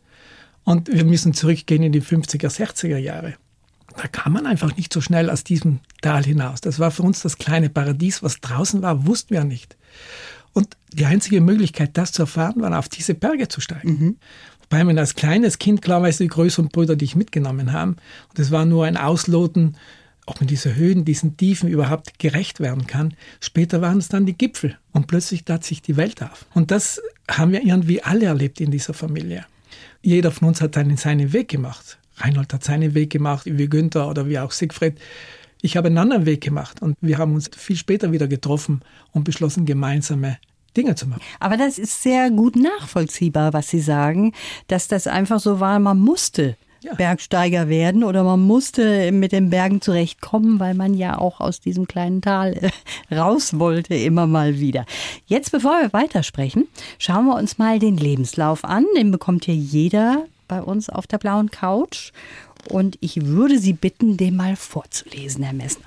und 0.63 0.87
wir 0.91 1.03
müssen 1.03 1.33
zurückgehen 1.33 1.83
in 1.83 1.91
die 1.91 2.01
50er, 2.01 2.47
60er 2.47 2.97
Jahre. 2.97 3.35
Da 3.97 4.07
kam 4.07 4.33
man 4.33 4.47
einfach 4.47 4.77
nicht 4.77 4.93
so 4.93 5.01
schnell 5.01 5.29
aus 5.29 5.43
diesem 5.43 5.79
Tal 6.01 6.23
hinaus. 6.23 6.61
Das 6.61 6.79
war 6.79 6.91
für 6.91 7.03
uns 7.03 7.21
das 7.21 7.37
kleine 7.37 7.69
Paradies. 7.69 8.23
Was 8.23 8.39
draußen 8.39 8.81
war, 8.81 9.05
wussten 9.05 9.33
wir 9.33 9.43
nicht. 9.43 9.75
Und 10.53 10.75
die 10.93 11.05
einzige 11.05 11.41
Möglichkeit, 11.41 11.91
das 11.93 12.11
zu 12.11 12.23
erfahren, 12.23 12.61
war, 12.61 12.77
auf 12.77 12.89
diese 12.89 13.13
Berge 13.13 13.47
zu 13.47 13.61
steigen. 13.61 13.89
Mhm. 13.89 14.15
Wobei 14.63 14.83
man 14.83 14.97
als 14.97 15.15
kleines 15.15 15.59
Kind 15.59 15.81
klar 15.81 16.01
weiß, 16.01 16.17
die 16.17 16.27
größeren 16.27 16.69
Brüder 16.69 16.95
dich 16.95 17.15
mitgenommen 17.15 17.71
haben. 17.71 17.97
Und 18.29 18.39
es 18.39 18.51
war 18.51 18.65
nur 18.65 18.85
ein 18.85 18.97
Ausloten 18.97 19.77
ob 20.25 20.39
man 20.39 20.47
diese 20.47 20.75
Höhen, 20.75 21.03
diesen 21.03 21.35
Tiefen 21.37 21.69
überhaupt 21.69 22.19
gerecht 22.19 22.59
werden 22.59 22.87
kann. 22.87 23.15
Später 23.39 23.81
waren 23.81 23.97
es 23.97 24.07
dann 24.07 24.25
die 24.25 24.37
Gipfel 24.37 24.77
und 24.91 25.07
plötzlich 25.07 25.43
tat 25.43 25.63
sich 25.63 25.81
die 25.81 25.97
Welt 25.97 26.21
auf. 26.21 26.45
Und 26.53 26.71
das 26.71 27.01
haben 27.29 27.51
wir 27.51 27.63
irgendwie 27.63 28.03
alle 28.03 28.25
erlebt 28.25 28.61
in 28.61 28.71
dieser 28.71 28.93
Familie. 28.93 29.45
Jeder 30.01 30.31
von 30.31 30.49
uns 30.49 30.61
hat 30.61 30.75
dann 30.75 30.95
seinen 30.97 31.33
Weg 31.33 31.49
gemacht. 31.49 31.97
Reinhold 32.17 32.53
hat 32.53 32.63
seinen 32.63 32.93
Weg 32.93 33.09
gemacht, 33.09 33.45
wie 33.45 33.67
Günther 33.67 34.07
oder 34.07 34.27
wie 34.27 34.39
auch 34.39 34.51
Siegfried. 34.51 34.99
Ich 35.61 35.77
habe 35.77 35.87
einen 35.87 35.97
anderen 35.97 36.25
Weg 36.25 36.41
gemacht 36.41 36.81
und 36.81 36.97
wir 37.01 37.17
haben 37.17 37.35
uns 37.35 37.49
viel 37.55 37.75
später 37.75 38.11
wieder 38.11 38.27
getroffen 38.27 38.81
und 39.11 39.23
beschlossen, 39.23 39.65
gemeinsame 39.65 40.37
Dinge 40.75 40.95
zu 40.95 41.07
machen. 41.07 41.21
Aber 41.39 41.57
das 41.57 41.77
ist 41.77 42.01
sehr 42.01 42.31
gut 42.31 42.55
nachvollziehbar, 42.55 43.53
was 43.53 43.69
Sie 43.69 43.81
sagen, 43.81 44.33
dass 44.67 44.87
das 44.87 45.07
einfach 45.07 45.39
so 45.39 45.59
war, 45.59 45.79
man 45.79 45.99
musste 45.99 46.55
ja. 46.83 46.95
Bergsteiger 46.95 47.69
werden 47.69 48.03
oder 48.03 48.23
man 48.23 48.39
musste 48.39 49.11
mit 49.11 49.31
den 49.31 49.49
Bergen 49.49 49.81
zurechtkommen, 49.81 50.59
weil 50.59 50.73
man 50.73 50.95
ja 50.95 51.17
auch 51.17 51.39
aus 51.39 51.59
diesem 51.59 51.87
kleinen 51.87 52.21
Tal 52.21 52.53
äh, 52.53 53.15
raus 53.15 53.59
wollte, 53.59 53.93
immer 53.93 54.25
mal 54.25 54.59
wieder. 54.59 54.85
Jetzt, 55.27 55.51
bevor 55.51 55.79
wir 55.81 55.93
weitersprechen, 55.93 56.67
schauen 56.97 57.25
wir 57.25 57.35
uns 57.35 57.57
mal 57.57 57.77
den 57.77 57.97
Lebenslauf 57.97 58.65
an. 58.65 58.85
Den 58.97 59.11
bekommt 59.11 59.45
hier 59.45 59.55
jeder 59.55 60.25
bei 60.47 60.61
uns 60.61 60.89
auf 60.89 61.05
der 61.05 61.19
blauen 61.19 61.51
Couch. 61.51 62.11
Und 62.69 62.97
ich 63.01 63.25
würde 63.25 63.59
Sie 63.59 63.73
bitten, 63.73 64.17
den 64.17 64.35
mal 64.35 64.55
vorzulesen, 64.55 65.43
Herr 65.43 65.53
Messner. 65.53 65.85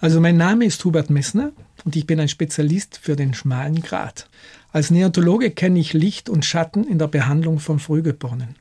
Also 0.00 0.20
mein 0.20 0.36
Name 0.36 0.64
ist 0.64 0.84
Hubert 0.84 1.10
Messner 1.10 1.52
und 1.84 1.96
ich 1.96 2.06
bin 2.06 2.20
ein 2.20 2.28
Spezialist 2.28 2.98
für 3.02 3.16
den 3.16 3.34
schmalen 3.34 3.82
Grat. 3.82 4.28
Als 4.72 4.90
Neontologe 4.90 5.50
kenne 5.50 5.80
ich 5.80 5.92
Licht 5.92 6.28
und 6.28 6.44
Schatten 6.44 6.84
in 6.84 6.98
der 6.98 7.08
Behandlung 7.08 7.58
von 7.58 7.78
Frühgeborenen 7.78 8.56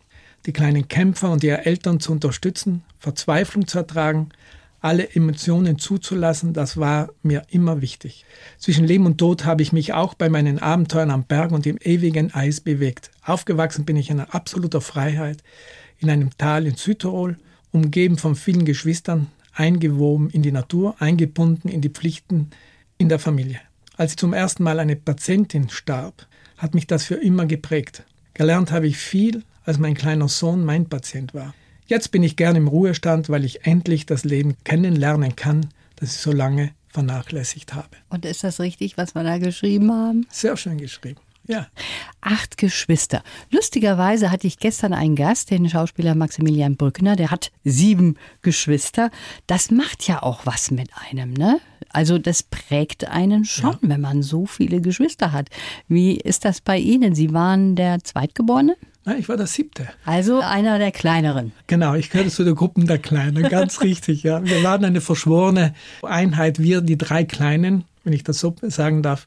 die 0.47 0.53
kleinen 0.53 0.87
Kämpfer 0.87 1.31
und 1.31 1.43
ihre 1.43 1.65
Eltern 1.65 1.99
zu 1.99 2.11
unterstützen, 2.11 2.83
Verzweiflung 2.99 3.67
zu 3.67 3.79
ertragen, 3.79 4.29
alle 4.79 5.13
Emotionen 5.15 5.79
zuzulassen, 5.79 6.53
das 6.53 6.77
war 6.77 7.09
mir 7.21 7.43
immer 7.49 7.81
wichtig. 7.81 8.25
Zwischen 8.57 8.85
Leben 8.85 9.05
und 9.05 9.17
Tod 9.17 9.43
habe 9.43 9.63
ich 9.63 9.73
mich 9.73 9.93
auch 9.93 10.13
bei 10.13 10.29
meinen 10.29 10.59
Abenteuern 10.59 11.11
am 11.11 11.23
Berg 11.23 11.51
und 11.51 11.65
im 11.65 11.77
ewigen 11.77 12.33
Eis 12.33 12.61
bewegt. 12.61 13.11
Aufgewachsen 13.23 13.85
bin 13.85 13.97
ich 13.97 14.09
in 14.09 14.19
absoluter 14.19 14.79
Freiheit, 14.79 15.39
in 15.99 16.09
einem 16.09 16.29
Tal 16.37 16.67
in 16.67 16.75
Südtirol, 16.75 17.37
umgeben 17.71 18.17
von 18.17 18.35
vielen 18.35 18.65
Geschwistern, 18.65 19.27
eingewoben 19.53 20.29
in 20.29 20.43
die 20.43 20.51
Natur, 20.51 20.95
eingebunden 20.99 21.69
in 21.69 21.81
die 21.81 21.89
Pflichten 21.89 22.51
in 22.97 23.09
der 23.09 23.19
Familie. 23.19 23.59
Als 23.95 24.15
zum 24.15 24.33
ersten 24.33 24.63
Mal 24.63 24.79
eine 24.79 24.95
Patientin 24.95 25.69
starb, 25.69 26.27
hat 26.57 26.75
mich 26.75 26.87
das 26.87 27.03
für 27.03 27.15
immer 27.15 27.45
geprägt. 27.45 28.03
Gelernt 28.33 28.71
habe 28.71 28.87
ich 28.87 28.97
viel, 28.97 29.43
als 29.65 29.79
mein 29.79 29.95
kleiner 29.95 30.27
Sohn 30.27 30.63
mein 30.63 30.87
Patient 30.87 31.33
war. 31.33 31.53
Jetzt 31.87 32.11
bin 32.11 32.21
ich 32.21 32.35
gern 32.35 32.55
im 32.55 32.67
Ruhestand, 32.67 33.29
weil 33.29 33.45
ich 33.45 33.65
endlich 33.65 34.05
das 34.05 34.23
Leben 34.23 34.55
kennenlernen 34.63 35.35
kann, 35.35 35.67
das 35.95 36.15
ich 36.15 36.21
so 36.21 36.31
lange 36.31 36.71
vernachlässigt 36.89 37.73
habe. 37.73 37.89
Und 38.09 38.25
ist 38.25 38.43
das 38.43 38.59
richtig, 38.59 38.97
was 38.97 39.15
wir 39.15 39.23
da 39.23 39.37
geschrieben 39.37 39.91
haben? 39.91 40.27
Sehr 40.29 40.57
schön 40.57 40.77
geschrieben. 40.77 41.19
Ja. 41.47 41.67
Acht 42.21 42.57
Geschwister. 42.57 43.23
Lustigerweise 43.51 44.31
hatte 44.31 44.47
ich 44.47 44.59
gestern 44.59 44.93
einen 44.93 45.15
Gast, 45.15 45.49
den 45.49 45.69
Schauspieler 45.69 46.13
Maximilian 46.13 46.75
Brückner, 46.75 47.15
der 47.15 47.31
hat 47.31 47.51
sieben 47.63 48.17
Geschwister. 48.41 49.11
Das 49.47 49.71
macht 49.71 50.07
ja 50.07 50.21
auch 50.23 50.45
was 50.45 50.71
mit 50.71 50.89
einem, 51.09 51.33
ne? 51.33 51.59
Also 51.89 52.17
das 52.17 52.43
prägt 52.43 53.07
einen 53.07 53.45
schon, 53.45 53.71
ja. 53.71 53.79
wenn 53.81 54.01
man 54.01 54.21
so 54.21 54.45
viele 54.45 54.81
Geschwister 54.81 55.31
hat. 55.31 55.49
Wie 55.87 56.17
ist 56.17 56.43
das 56.43 56.59
bei 56.59 56.77
Ihnen? 56.77 57.15
Sie 57.15 57.33
waren 57.33 57.75
der 57.75 58.03
Zweitgeborene? 58.03 58.75
Nein, 59.05 59.19
ich 59.19 59.29
war 59.29 59.37
der 59.37 59.47
siebte. 59.47 59.87
Also 60.03 60.41
einer 60.41 60.79
der 60.79 60.91
kleineren. 60.91 61.53
Genau, 61.67 61.95
ich 61.95 62.09
gehörte 62.09 62.29
zu 62.29 62.43
der 62.43 62.55
Gruppe 62.55 62.83
der 62.83 62.97
Kleinen, 62.97 63.41
ganz 63.47 63.81
richtig. 63.83 64.23
Ja. 64.23 64.43
Wir 64.43 64.63
waren 64.63 64.83
eine 64.83 64.99
verschworene 64.99 65.73
Einheit. 66.03 66.59
Wir, 66.59 66.81
die 66.81 66.97
drei 66.97 67.23
Kleinen, 67.23 67.85
wenn 68.03 68.11
ich 68.11 68.25
das 68.25 68.39
so 68.39 68.53
sagen 68.63 69.03
darf, 69.03 69.25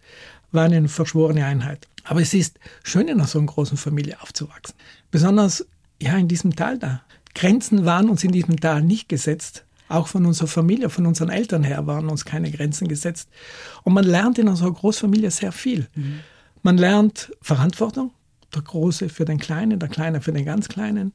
waren 0.52 0.72
eine 0.72 0.88
verschworene 0.88 1.44
Einheit. 1.44 1.86
Aber 2.04 2.20
es 2.20 2.34
ist 2.34 2.58
schön, 2.82 3.08
in 3.08 3.18
einer 3.18 3.26
so 3.26 3.40
großen 3.42 3.76
Familie 3.76 4.20
aufzuwachsen. 4.20 4.74
Besonders 5.10 5.66
ja 6.00 6.16
in 6.16 6.28
diesem 6.28 6.56
Tal 6.56 6.78
da. 6.78 7.02
Grenzen 7.34 7.84
waren 7.84 8.08
uns 8.08 8.24
in 8.24 8.32
diesem 8.32 8.58
Tal 8.58 8.82
nicht 8.82 9.08
gesetzt. 9.08 9.64
Auch 9.88 10.06
von 10.06 10.24
unserer 10.24 10.46
Familie, 10.46 10.88
von 10.88 11.06
unseren 11.06 11.30
Eltern 11.30 11.64
her 11.64 11.86
waren 11.86 12.08
uns 12.08 12.24
keine 12.24 12.50
Grenzen 12.50 12.88
gesetzt. 12.88 13.28
Und 13.82 13.92
man 13.92 14.04
lernt 14.04 14.38
in 14.38 14.48
unserer 14.48 14.72
Großfamilie 14.72 15.30
sehr 15.30 15.52
viel. 15.52 15.88
Mhm. 15.94 16.20
Man 16.62 16.78
lernt 16.78 17.32
Verantwortung, 17.42 18.12
der 18.54 18.62
Große 18.62 19.08
für 19.08 19.24
den 19.24 19.38
Kleinen, 19.38 19.78
der 19.78 19.88
Kleine 19.88 20.20
für 20.20 20.32
den 20.32 20.44
ganz 20.44 20.68
Kleinen. 20.68 21.12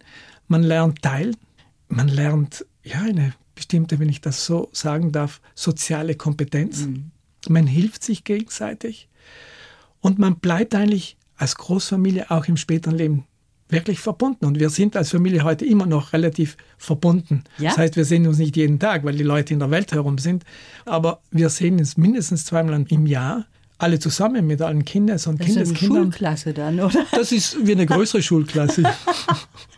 Man 0.47 0.63
lernt 0.63 1.01
teilen, 1.01 1.37
man 1.87 2.07
lernt 2.07 2.65
ja 2.83 3.01
eine 3.01 3.33
bestimmte, 3.55 3.99
wenn 3.99 4.09
ich 4.09 4.21
das 4.21 4.45
so 4.45 4.69
sagen 4.73 5.11
darf, 5.11 5.41
soziale 5.55 6.15
Kompetenz. 6.15 6.85
Mhm. 6.85 7.11
Man 7.47 7.67
hilft 7.67 8.03
sich 8.03 8.23
gegenseitig 8.23 9.07
und 10.01 10.19
man 10.19 10.35
bleibt 10.37 10.75
eigentlich 10.75 11.17
als 11.37 11.55
Großfamilie 11.55 12.29
auch 12.29 12.45
im 12.45 12.57
späteren 12.57 12.95
Leben 12.95 13.25
wirklich 13.69 13.99
verbunden. 13.99 14.45
Und 14.45 14.59
wir 14.59 14.69
sind 14.69 14.95
als 14.95 15.11
Familie 15.11 15.43
heute 15.43 15.65
immer 15.65 15.85
noch 15.85 16.13
relativ 16.13 16.55
verbunden. 16.77 17.43
Ja? 17.57 17.69
Das 17.69 17.79
heißt, 17.79 17.95
wir 17.95 18.05
sehen 18.05 18.27
uns 18.27 18.37
nicht 18.37 18.55
jeden 18.55 18.79
Tag, 18.79 19.03
weil 19.03 19.15
die 19.15 19.23
Leute 19.23 19.53
in 19.53 19.59
der 19.59 19.71
Welt 19.71 19.91
herum 19.91 20.17
sind. 20.17 20.43
Aber 20.85 21.21
wir 21.31 21.49
sehen 21.49 21.79
uns 21.79 21.97
mindestens 21.97 22.45
zweimal 22.45 22.85
im 22.87 23.07
Jahr 23.07 23.45
alle 23.77 23.99
zusammen 23.99 24.47
mit 24.47 24.61
allen 24.61 24.85
Kindern 24.85 25.19
und 25.25 25.39
das 25.39 25.45
Kindeskindern. 25.45 25.73
Ist 25.73 25.81
eine 25.81 26.01
Schulklasse 26.03 26.53
dann, 26.53 26.79
oder? 26.79 27.05
Das 27.11 27.31
ist 27.31 27.57
wie 27.65 27.73
eine 27.73 27.85
größere 27.85 28.21
Schulklasse. 28.21 28.83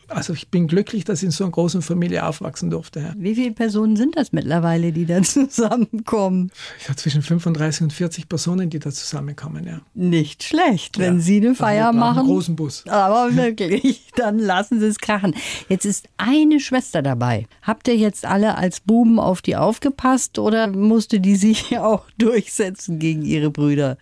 Also 0.09 0.33
ich 0.33 0.49
bin 0.49 0.67
glücklich, 0.67 1.03
dass 1.03 1.19
ich 1.19 1.25
in 1.25 1.31
so 1.31 1.43
einer 1.43 1.51
großen 1.51 1.81
Familie 1.81 2.25
aufwachsen 2.25 2.69
durfte. 2.69 2.99
Ja. 3.01 3.13
Wie 3.17 3.35
viele 3.35 3.51
Personen 3.51 3.95
sind 3.95 4.17
das 4.17 4.31
mittlerweile, 4.31 4.91
die 4.91 5.05
da 5.05 5.21
zusammenkommen? 5.23 6.51
Ich 6.79 6.87
habe 6.87 6.95
zwischen 6.95 7.21
35 7.21 7.81
und 7.81 7.93
40 7.93 8.29
Personen, 8.29 8.69
die 8.69 8.79
da 8.79 8.91
zusammenkommen, 8.91 9.65
ja. 9.65 9.81
Nicht 9.93 10.43
schlecht, 10.43 10.97
wenn 10.97 11.15
ja, 11.15 11.19
Sie 11.19 11.37
eine 11.37 11.55
Feier 11.55 11.91
machen. 11.91 12.19
Einen 12.19 12.27
großen 12.27 12.55
Bus. 12.55 12.85
Aber 12.87 13.29
wirklich, 13.35 14.11
dann 14.15 14.39
lassen 14.39 14.79
Sie 14.79 14.87
es 14.87 14.97
krachen. 14.99 15.35
Jetzt 15.67 15.85
ist 15.85 16.07
eine 16.17 16.59
Schwester 16.59 17.01
dabei. 17.01 17.47
Habt 17.61 17.87
ihr 17.87 17.97
jetzt 17.97 18.25
alle 18.25 18.57
als 18.57 18.79
Buben 18.79 19.19
auf 19.19 19.41
die 19.41 19.55
aufgepasst 19.55 20.39
oder 20.39 20.67
musste 20.67 21.19
die 21.19 21.35
sich 21.35 21.77
auch 21.79 22.05
durchsetzen 22.17 22.99
gegen 22.99 23.23
ihre 23.23 23.49
Brüder? 23.49 23.97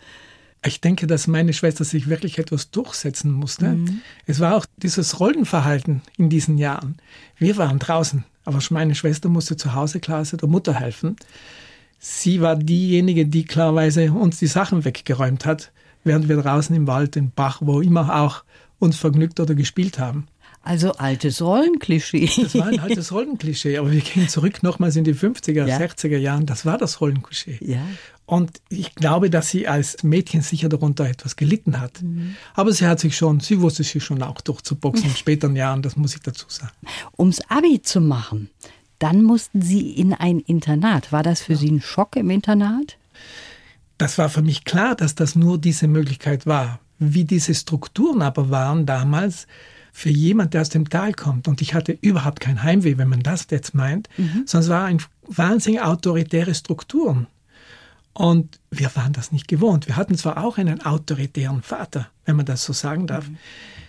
Ich 0.65 0.81
denke, 0.81 1.07
dass 1.07 1.27
meine 1.27 1.53
Schwester 1.53 1.83
sich 1.83 2.07
wirklich 2.07 2.39
etwas 2.39 2.71
durchsetzen 2.71 3.31
musste. 3.31 3.69
Mhm. 3.69 4.01
Es 4.25 4.39
war 4.39 4.55
auch 4.55 4.65
dieses 4.77 5.19
Rollenverhalten 5.19 6.01
in 6.17 6.29
diesen 6.29 6.57
Jahren. 6.57 6.97
Wir 7.37 7.57
waren 7.57 7.79
draußen, 7.79 8.23
aber 8.45 8.59
meine 8.71 8.95
Schwester 8.95 9.29
musste 9.29 9.57
zu 9.57 9.73
Hause 9.73 9.99
klarerweise 9.99 10.37
der 10.37 10.49
Mutter 10.49 10.73
helfen. 10.73 11.15
Sie 11.99 12.41
war 12.41 12.55
diejenige, 12.55 13.25
die 13.25 13.45
klarerweise 13.45 14.11
uns 14.11 14.39
die 14.39 14.47
Sachen 14.47 14.85
weggeräumt 14.85 15.45
hat, 15.45 15.71
während 16.03 16.29
wir 16.29 16.37
draußen 16.37 16.75
im 16.75 16.87
Wald, 16.87 17.15
im 17.15 17.31
Bach, 17.31 17.59
wo 17.61 17.81
immer 17.81 18.21
auch 18.21 18.43
uns 18.79 18.97
vergnügt 18.97 19.39
oder 19.39 19.55
gespielt 19.55 19.99
haben. 19.99 20.27
Also 20.65 20.93
altes 20.93 21.43
Rollenklischee. 21.43 22.27
Das 22.41 22.55
war 22.55 22.65
ein 22.65 22.79
altes 22.79 23.11
Rollenklischee, 23.11 23.77
aber 23.77 23.91
wir 23.91 24.01
gehen 24.01 24.27
zurück 24.27 24.63
nochmals 24.63 24.95
in 24.95 25.03
die 25.03 25.13
50er, 25.13 25.67
ja. 25.67 25.77
60er 25.77 26.17
Jahren. 26.17 26.47
Das 26.47 26.65
war 26.65 26.79
das 26.79 27.01
Rollenklischee. 27.01 27.59
Ja. 27.61 27.85
Und 28.25 28.59
ich 28.69 28.95
glaube, 28.95 29.29
dass 29.29 29.49
sie 29.49 29.67
als 29.67 30.01
Mädchen 30.03 30.41
sicher 30.41 30.67
darunter 30.67 31.07
etwas 31.07 31.35
gelitten 31.35 31.79
hat. 31.79 32.01
Mhm. 32.01 32.35
Aber 32.55 32.71
sie 32.71 32.87
hat 32.87 32.99
sich 32.99 33.15
schon, 33.15 33.39
sie 33.39 33.61
wusste 33.61 33.83
sich 33.83 34.03
schon 34.03 34.23
auch 34.23 34.41
durchzuboxen 34.41 35.05
in 35.09 35.15
späteren 35.15 35.55
Jahren, 35.55 35.81
das 35.81 35.95
muss 35.95 36.15
ich 36.15 36.21
dazu 36.21 36.45
sagen. 36.49 36.73
Ums 37.17 37.41
Abi 37.49 37.81
zu 37.81 38.01
machen, 38.01 38.49
dann 38.99 39.23
mussten 39.23 39.61
Sie 39.61 39.91
in 39.91 40.13
ein 40.13 40.39
Internat. 40.39 41.11
War 41.11 41.21
das 41.21 41.41
für 41.41 41.53
ja. 41.53 41.59
Sie 41.59 41.69
ein 41.69 41.81
Schock 41.81 42.15
im 42.15 42.29
Internat? 42.29 42.97
Das 43.97 44.17
war 44.17 44.29
für 44.29 44.41
mich 44.41 44.65
klar, 44.65 44.95
dass 44.95 45.15
das 45.15 45.35
nur 45.35 45.57
diese 45.57 45.87
Möglichkeit 45.87 46.45
war. 46.45 46.79
wie 46.97 47.25
diese 47.25 47.53
Strukturen 47.53 48.21
aber 48.21 48.49
waren 48.49 48.85
damals 48.85 49.47
für 49.91 50.09
jemand, 50.09 50.53
der 50.53 50.61
aus 50.61 50.69
dem 50.69 50.89
Tal 50.89 51.13
kommt. 51.13 51.47
Und 51.47 51.61
ich 51.61 51.73
hatte 51.73 51.97
überhaupt 52.01 52.39
kein 52.39 52.63
Heimweh, 52.63 52.97
wenn 52.97 53.09
man 53.09 53.21
das 53.21 53.47
jetzt 53.49 53.73
meint, 53.73 54.09
mhm. 54.17 54.43
sondern 54.45 54.63
es 54.63 54.69
war 54.69 54.85
ein 54.85 55.01
wahnsinnig 55.27 55.81
autoritäre 55.81 56.53
Strukturen. 56.53 57.27
Und 58.17 58.61
wir 58.71 58.95
waren 58.95 59.11
das 59.11 59.33
nicht 59.33 59.49
gewohnt. 59.49 59.87
Wir 59.87 59.97
hatten 59.97 60.15
zwar 60.15 60.41
auch 60.43 60.57
einen 60.57 60.81
autoritären 60.81 61.61
Vater, 61.61 62.07
wenn 62.23 62.37
man 62.37 62.45
das 62.45 62.63
so 62.63 62.71
sagen 62.71 63.07
darf, 63.07 63.27
mhm. 63.27 63.37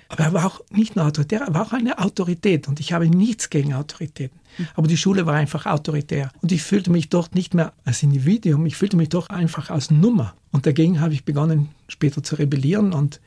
aber 0.08 0.24
er 0.24 0.32
war 0.32 0.46
auch 0.46 0.60
nicht 0.68 0.96
nur 0.96 1.06
autoritär, 1.06 1.42
er 1.42 1.54
war 1.54 1.64
auch 1.64 1.72
eine 1.72 2.00
Autorität. 2.00 2.66
Und 2.66 2.80
ich 2.80 2.92
habe 2.92 3.08
nichts 3.08 3.50
gegen 3.50 3.72
Autoritäten. 3.72 4.40
Mhm. 4.58 4.68
Aber 4.74 4.88
die 4.88 4.96
Schule 4.96 5.26
war 5.26 5.34
einfach 5.34 5.66
autoritär. 5.66 6.32
Und 6.42 6.50
ich 6.50 6.64
fühlte 6.64 6.90
mich 6.90 7.08
dort 7.08 7.36
nicht 7.36 7.54
mehr 7.54 7.72
als 7.84 8.02
Individuum, 8.02 8.66
ich 8.66 8.76
fühlte 8.76 8.96
mich 8.96 9.10
doch 9.10 9.30
einfach 9.30 9.70
als 9.70 9.92
Nummer. 9.92 10.34
Und 10.50 10.66
dagegen 10.66 11.00
habe 11.00 11.14
ich 11.14 11.24
begonnen, 11.24 11.68
später 11.86 12.20
zu 12.24 12.34
rebellieren 12.34 12.92
und 12.92 13.20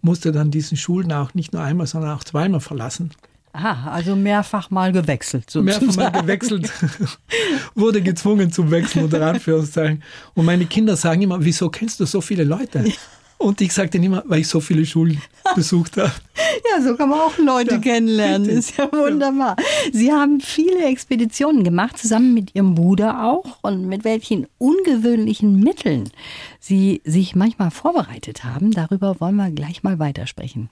musste 0.00 0.32
dann 0.32 0.50
diesen 0.50 0.78
Schulen 0.78 1.12
auch 1.12 1.34
nicht 1.34 1.52
nur 1.52 1.60
einmal, 1.60 1.86
sondern 1.86 2.16
auch 2.16 2.24
zweimal 2.24 2.60
verlassen. 2.60 3.10
Ah, 3.56 3.90
also 3.90 4.14
mehrfach 4.14 4.70
mal 4.70 4.92
gewechselt. 4.92 5.50
Sozusagen. 5.50 5.86
Mehrfach 5.86 6.12
mal 6.12 6.20
gewechselt. 6.20 6.70
Wurde 7.74 8.02
gezwungen 8.02 8.52
zum 8.52 8.70
Wechseln 8.70 9.04
unter 9.04 9.26
Anführungszeichen. 9.26 10.02
Und 10.34 10.44
meine 10.44 10.66
Kinder 10.66 10.94
sagen 10.96 11.22
immer, 11.22 11.42
wieso 11.42 11.70
kennst 11.70 11.98
du 12.00 12.04
so 12.04 12.20
viele 12.20 12.44
Leute? 12.44 12.84
Ja. 12.86 12.94
Und 13.38 13.60
ich 13.60 13.72
sagte 13.72 13.98
immer, 13.98 14.22
weil 14.26 14.40
ich 14.40 14.48
so 14.48 14.60
viele 14.60 14.86
Schulen 14.86 15.20
besucht 15.54 15.96
habe. 15.98 16.12
Ja, 16.70 16.82
so 16.82 16.96
kann 16.96 17.10
man 17.10 17.20
auch 17.20 17.36
Leute 17.36 17.74
ja, 17.74 17.80
kennenlernen. 17.80 18.46
Richtig. 18.46 18.58
Ist 18.58 18.78
ja 18.78 18.90
wunderbar. 18.90 19.56
Ja. 19.58 19.90
Sie 19.92 20.12
haben 20.12 20.40
viele 20.40 20.86
Expeditionen 20.86 21.62
gemacht, 21.62 21.98
zusammen 21.98 22.32
mit 22.32 22.54
Ihrem 22.54 22.74
Bruder 22.74 23.24
auch. 23.24 23.58
Und 23.62 23.86
mit 23.86 24.04
welchen 24.04 24.46
ungewöhnlichen 24.58 25.60
Mitteln 25.60 26.10
Sie 26.60 27.02
sich 27.04 27.36
manchmal 27.36 27.70
vorbereitet 27.70 28.42
haben, 28.42 28.70
darüber 28.70 29.20
wollen 29.20 29.36
wir 29.36 29.50
gleich 29.50 29.82
mal 29.82 29.98
weitersprechen. 29.98 30.70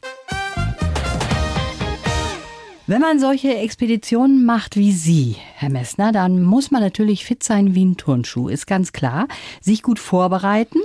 Wenn 2.87 3.00
man 3.00 3.19
solche 3.19 3.57
Expeditionen 3.57 4.45
macht 4.45 4.76
wie 4.76 4.93
Sie, 4.93 5.37
Herr 5.55 5.71
Messner, 5.71 6.12
dann 6.12 6.43
muss 6.43 6.71
man 6.71 6.83
natürlich 6.83 7.25
fit 7.25 7.43
sein 7.43 7.75
wie 7.75 7.83
ein 7.83 7.97
Turnschuh, 7.97 8.49
ist 8.49 8.67
ganz 8.67 8.93
klar. 8.93 9.26
Sich 9.62 9.83
gut 9.83 9.99
vorbereiten. 9.99 10.81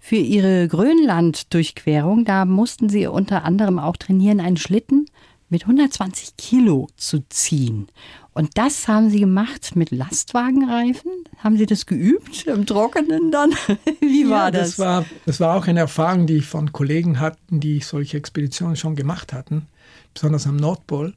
Für 0.00 0.16
Ihre 0.16 0.66
Grönland-Durchquerung, 0.66 2.24
da 2.24 2.44
mussten 2.44 2.88
Sie 2.88 3.06
unter 3.06 3.44
anderem 3.44 3.78
auch 3.78 3.96
trainieren, 3.96 4.40
einen 4.40 4.56
Schlitten 4.56 5.06
mit 5.48 5.62
120 5.62 6.36
Kilo 6.36 6.88
zu 6.96 7.20
ziehen. 7.28 7.86
Und 8.32 8.58
das 8.58 8.88
haben 8.88 9.08
Sie 9.08 9.20
gemacht 9.20 9.76
mit 9.76 9.92
Lastwagenreifen? 9.92 11.12
Haben 11.38 11.56
Sie 11.56 11.66
das 11.66 11.86
geübt 11.86 12.48
im 12.48 12.66
Trockenen 12.66 13.30
dann? 13.30 13.52
Wie 14.00 14.28
war 14.28 14.46
ja, 14.46 14.50
das? 14.50 14.70
Das 14.70 14.78
war, 14.80 15.04
das 15.24 15.38
war 15.38 15.56
auch 15.56 15.68
eine 15.68 15.78
Erfahrung, 15.78 16.26
die 16.26 16.38
ich 16.38 16.46
von 16.46 16.72
Kollegen 16.72 17.20
hatten, 17.20 17.60
die 17.60 17.78
solche 17.78 18.16
Expeditionen 18.16 18.74
schon 18.74 18.96
gemacht 18.96 19.32
hatten, 19.32 19.68
besonders 20.14 20.48
am 20.48 20.56
Nordpol. 20.56 21.14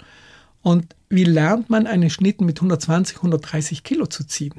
Und 0.68 0.98
wie 1.08 1.24
lernt 1.24 1.70
man 1.70 1.88
einen 1.88 2.10
Schnitten 2.10 2.46
mit 2.46 2.58
120, 2.58 3.16
130 3.16 3.86
Kilo 3.86 4.06
zu 4.06 4.28
ziehen? 4.28 4.56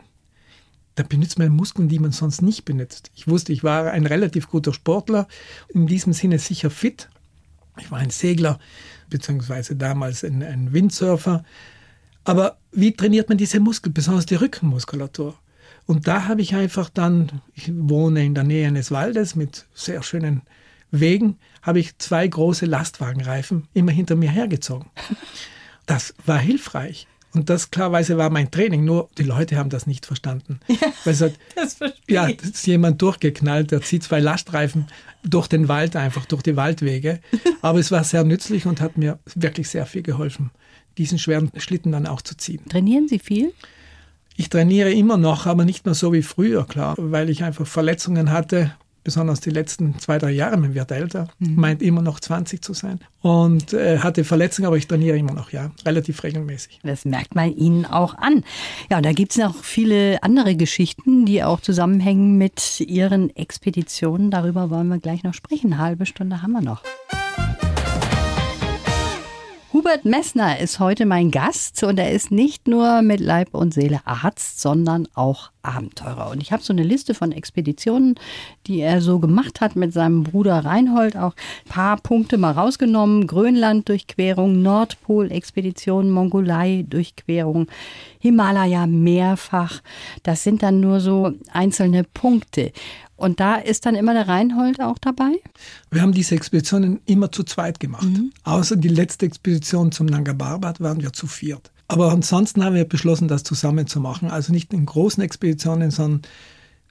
Da 0.94 1.02
benutzt 1.02 1.38
man 1.38 1.50
Muskeln, 1.50 1.90
die 1.90 1.98
man 1.98 2.12
sonst 2.12 2.40
nicht 2.40 2.64
benutzt. 2.64 3.10
Ich 3.14 3.28
wusste, 3.28 3.52
ich 3.52 3.62
war 3.62 3.90
ein 3.90 4.06
relativ 4.06 4.48
guter 4.48 4.72
Sportler, 4.72 5.28
in 5.68 5.86
diesem 5.86 6.14
Sinne 6.14 6.38
sicher 6.38 6.70
fit. 6.70 7.10
Ich 7.78 7.90
war 7.90 7.98
ein 7.98 8.08
Segler, 8.08 8.58
beziehungsweise 9.10 9.76
damals 9.76 10.24
ein, 10.24 10.42
ein 10.42 10.72
Windsurfer. 10.72 11.44
Aber 12.24 12.56
wie 12.72 12.92
trainiert 12.92 13.28
man 13.28 13.36
diese 13.36 13.60
Muskeln, 13.60 13.92
besonders 13.92 14.24
die 14.24 14.36
Rückenmuskulatur? 14.36 15.38
Und 15.84 16.08
da 16.08 16.26
habe 16.26 16.40
ich 16.40 16.54
einfach 16.54 16.88
dann, 16.88 17.42
ich 17.52 17.70
wohne 17.70 18.24
in 18.24 18.34
der 18.34 18.44
Nähe 18.44 18.66
eines 18.66 18.90
Waldes 18.90 19.36
mit 19.36 19.66
sehr 19.74 20.02
schönen 20.02 20.40
Wegen, 20.90 21.36
habe 21.60 21.80
ich 21.80 21.98
zwei 21.98 22.26
große 22.26 22.64
Lastwagenreifen 22.64 23.68
immer 23.74 23.92
hinter 23.92 24.16
mir 24.16 24.30
hergezogen. 24.30 24.88
Das 25.88 26.14
war 26.26 26.38
hilfreich. 26.38 27.09
Und 27.35 27.50
das 27.50 27.71
klarweise 27.71 28.18
war 28.18 28.30
mein 28.30 28.50
Training, 28.50 28.84
nur 28.84 29.08
die 29.17 29.23
Leute 29.23 29.56
haben 29.56 29.71
das 29.71 29.86
nicht 29.86 30.06
verstanden. 30.06 30.60
Ja, 30.69 30.93
Weil 31.04 31.15
es 31.15 31.21
hat, 31.21 31.32
das 31.56 31.78
ja, 32.06 32.30
das 32.30 32.50
ist 32.50 32.67
jemand 32.67 33.00
durchgeknallt, 33.02 33.71
der 33.71 33.80
zieht 33.80 34.02
zwei 34.02 34.21
Lastreifen 34.21 34.86
durch 35.25 35.47
den 35.47 35.69
Wald 35.69 35.97
einfach, 35.97 36.26
durch 36.26 36.43
die 36.43 36.56
Waldwege. 36.56 37.21
Aber 37.62 37.78
es 37.78 37.91
war 37.91 38.04
sehr 38.04 38.25
nützlich 38.25 38.67
und 38.67 38.80
hat 38.80 38.99
mir 38.99 39.19
wirklich 39.34 39.71
sehr 39.71 39.86
viel 39.86 40.02
geholfen, 40.02 40.50
diesen 40.99 41.19
schweren 41.19 41.50
Schlitten 41.56 41.93
dann 41.93 42.06
auch 42.06 42.23
zu 42.23 42.36
ziehen. 42.36 42.69
Trainieren 42.69 43.08
Sie 43.08 43.19
viel? 43.19 43.54
Ich 44.36 44.50
trainiere 44.50 44.93
immer 44.93 45.17
noch, 45.17 45.47
aber 45.47 45.65
nicht 45.65 45.84
mehr 45.84 45.95
so 45.95 46.12
wie 46.12 46.23
früher, 46.23 46.65
klar, 46.65 46.95
weil 46.99 47.28
ich 47.28 47.43
einfach 47.43 47.67
Verletzungen 47.67 48.30
hatte, 48.30 48.73
besonders 49.08 49.40
die 49.40 49.49
letzten 49.49 49.99
zwei, 49.99 50.18
drei 50.18 50.32
Jahre, 50.32 50.75
wird 50.75 50.90
älter, 50.90 51.28
mhm. 51.38 51.54
meint 51.54 51.80
immer 51.80 52.02
noch 52.02 52.21
20 52.21 52.60
zu 52.60 52.75
sein 52.75 53.00
und 53.23 53.73
äh, 53.73 54.00
hatte 54.00 54.23
Verletzungen, 54.23 54.66
aber 54.66 54.76
ich 54.76 54.86
trainiere 54.86 55.16
immer 55.16 55.32
noch, 55.32 55.50
ja, 55.50 55.71
relativ 55.86 56.23
regelmäßig. 56.23 56.80
Das 56.82 57.06
merkt 57.06 57.34
man 57.34 57.56
Ihnen 57.56 57.86
auch 57.86 58.18
an. 58.18 58.44
Ja, 58.90 58.99
und 58.99 59.06
da 59.06 59.12
gibt 59.12 59.32
es 59.32 59.38
noch 59.38 59.64
viele 59.64 60.23
andere 60.23 60.56
Geschichten, 60.56 61.25
die 61.25 61.42
auch 61.42 61.60
zusammenhängen 61.60 62.36
mit 62.36 62.80
Ihren 62.80 63.34
Expeditionen. 63.34 64.30
Darüber 64.30 64.68
wollen 64.68 64.88
wir 64.88 64.99
gleich 64.99 65.23
noch 65.23 65.32
sprechen. 65.32 65.73
Eine 65.73 65.82
halbe 65.82 66.04
Stunde 66.04 66.42
haben 66.42 66.52
wir 66.52 66.60
noch. 66.60 66.82
Hubert 69.88 70.04
Messner 70.04 70.58
ist 70.58 70.80
heute 70.80 71.06
mein 71.06 71.30
Gast 71.30 71.82
und 71.82 71.98
er 71.98 72.12
ist 72.12 72.30
nicht 72.30 72.68
nur 72.68 73.00
mit 73.00 73.20
Leib 73.20 73.54
und 73.54 73.72
Seele 73.72 74.00
Arzt, 74.04 74.60
sondern 74.60 75.08
auch 75.14 75.50
Abenteurer. 75.62 76.28
Und 76.28 76.42
ich 76.42 76.52
habe 76.52 76.62
so 76.62 76.74
eine 76.74 76.82
Liste 76.82 77.14
von 77.14 77.32
Expeditionen, 77.32 78.16
die 78.66 78.80
er 78.80 79.00
so 79.00 79.18
gemacht 79.18 79.62
hat 79.62 79.76
mit 79.76 79.94
seinem 79.94 80.24
Bruder 80.24 80.62
Reinhold. 80.62 81.16
Auch 81.16 81.32
ein 81.64 81.70
paar 81.70 81.96
Punkte 81.96 82.36
mal 82.36 82.52
rausgenommen. 82.52 83.26
Grönland-Durchquerung, 83.26 84.60
Nordpol-Expedition, 84.60 86.10
Mongolei-Durchquerung, 86.10 87.68
Himalaya 88.18 88.86
mehrfach. 88.86 89.80
Das 90.22 90.42
sind 90.42 90.62
dann 90.62 90.80
nur 90.80 91.00
so 91.00 91.32
einzelne 91.50 92.04
Punkte. 92.04 92.72
Und 93.19 93.41
da 93.41 93.57
ist 93.57 93.85
dann 93.85 93.97
immer 93.97 94.15
der 94.15 94.28
Reinhold 94.28 94.81
auch 94.81 94.97
dabei? 94.97 95.33
Wir 95.91 96.02
haben 96.02 96.13
diese 96.13 96.37
Expeditionen 96.37 97.00
immer 97.04 97.33
zu 97.33 97.43
zweit 97.43 97.81
gemacht. 97.81 98.07
Mhm. 98.07 98.31
Außer 98.45 98.76
die 98.76 98.89
letzte 98.89 99.26
Expedition 99.26 99.91
zum 99.91 100.07
Nanga 100.07 100.33
Parbat 100.33 100.81
waren 100.81 101.02
wir 101.02 101.13
zu 101.13 101.26
viert. 101.26 101.73
Aber 101.89 102.13
ansonsten 102.13 102.63
haben 102.63 102.76
wir 102.76 102.85
beschlossen, 102.85 103.26
das 103.26 103.43
zusammen 103.43 103.89
zu 103.89 103.99
machen. 103.99 104.31
Also 104.31 104.52
nicht 104.52 104.73
in 104.73 104.87
großen 104.87 105.21
Expeditionen, 105.21 105.91
sondern 105.91 106.23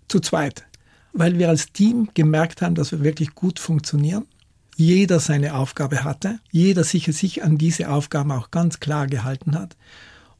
zu 0.09 0.19
zweit. 0.19 0.65
Weil 1.13 1.39
wir 1.39 1.47
als 1.47 1.71
Team 1.71 2.09
gemerkt 2.13 2.61
haben, 2.61 2.75
dass 2.75 2.91
wir 2.91 3.03
wirklich 3.03 3.33
gut 3.33 3.57
funktionieren. 3.57 4.25
Jeder 4.75 5.21
seine 5.21 5.55
Aufgabe 5.55 6.03
hatte. 6.03 6.39
Jeder 6.51 6.83
sicher 6.83 7.13
sich 7.13 7.41
an 7.41 7.57
diese 7.57 7.89
Aufgaben 7.89 8.33
auch 8.33 8.51
ganz 8.51 8.81
klar 8.81 9.07
gehalten 9.07 9.57
hat. 9.57 9.77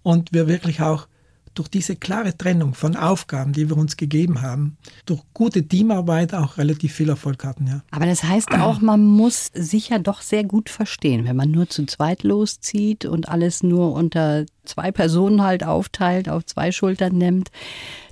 Und 0.04 0.34
wir 0.34 0.50
wirklich 0.50 0.82
auch 0.82 1.08
durch 1.58 1.68
diese 1.68 1.96
klare 1.96 2.38
Trennung 2.38 2.74
von 2.74 2.96
Aufgaben, 2.96 3.54
die 3.54 3.70
wir 3.70 3.78
uns 3.78 3.98
gegeben 3.98 4.42
haben, 4.42 4.78
durch 5.06 5.22
gute 5.34 5.68
Teamarbeit 5.68 6.34
auch 6.34 6.58
relativ 6.58 6.94
viel 6.94 7.10
Erfolg 7.10 7.44
hatten. 7.44 7.68
Ja. 7.68 7.82
Aber 7.92 8.06
das 8.06 8.24
heißt 8.24 8.52
auch, 8.54 8.82
man 8.82 9.06
muss 9.06 9.52
sich 9.54 9.90
ja 9.90 10.00
doch 10.00 10.22
sehr 10.22 10.44
gut 10.44 10.70
verstehen, 10.70 11.26
wenn 11.26 11.36
man 11.36 11.52
nur 11.52 11.70
zu 11.70 11.86
zweit 11.86 12.24
loszieht 12.24 13.06
und 13.06 13.30
alles 13.30 13.64
nur 13.64 13.94
unter 13.94 14.46
zwei 14.66 14.92
Personen 14.92 15.42
halt 15.42 15.64
aufteilt, 15.64 16.30
auf 16.30 16.46
zwei 16.46 16.72
Schultern 16.72 17.18
nimmt. 17.18 17.50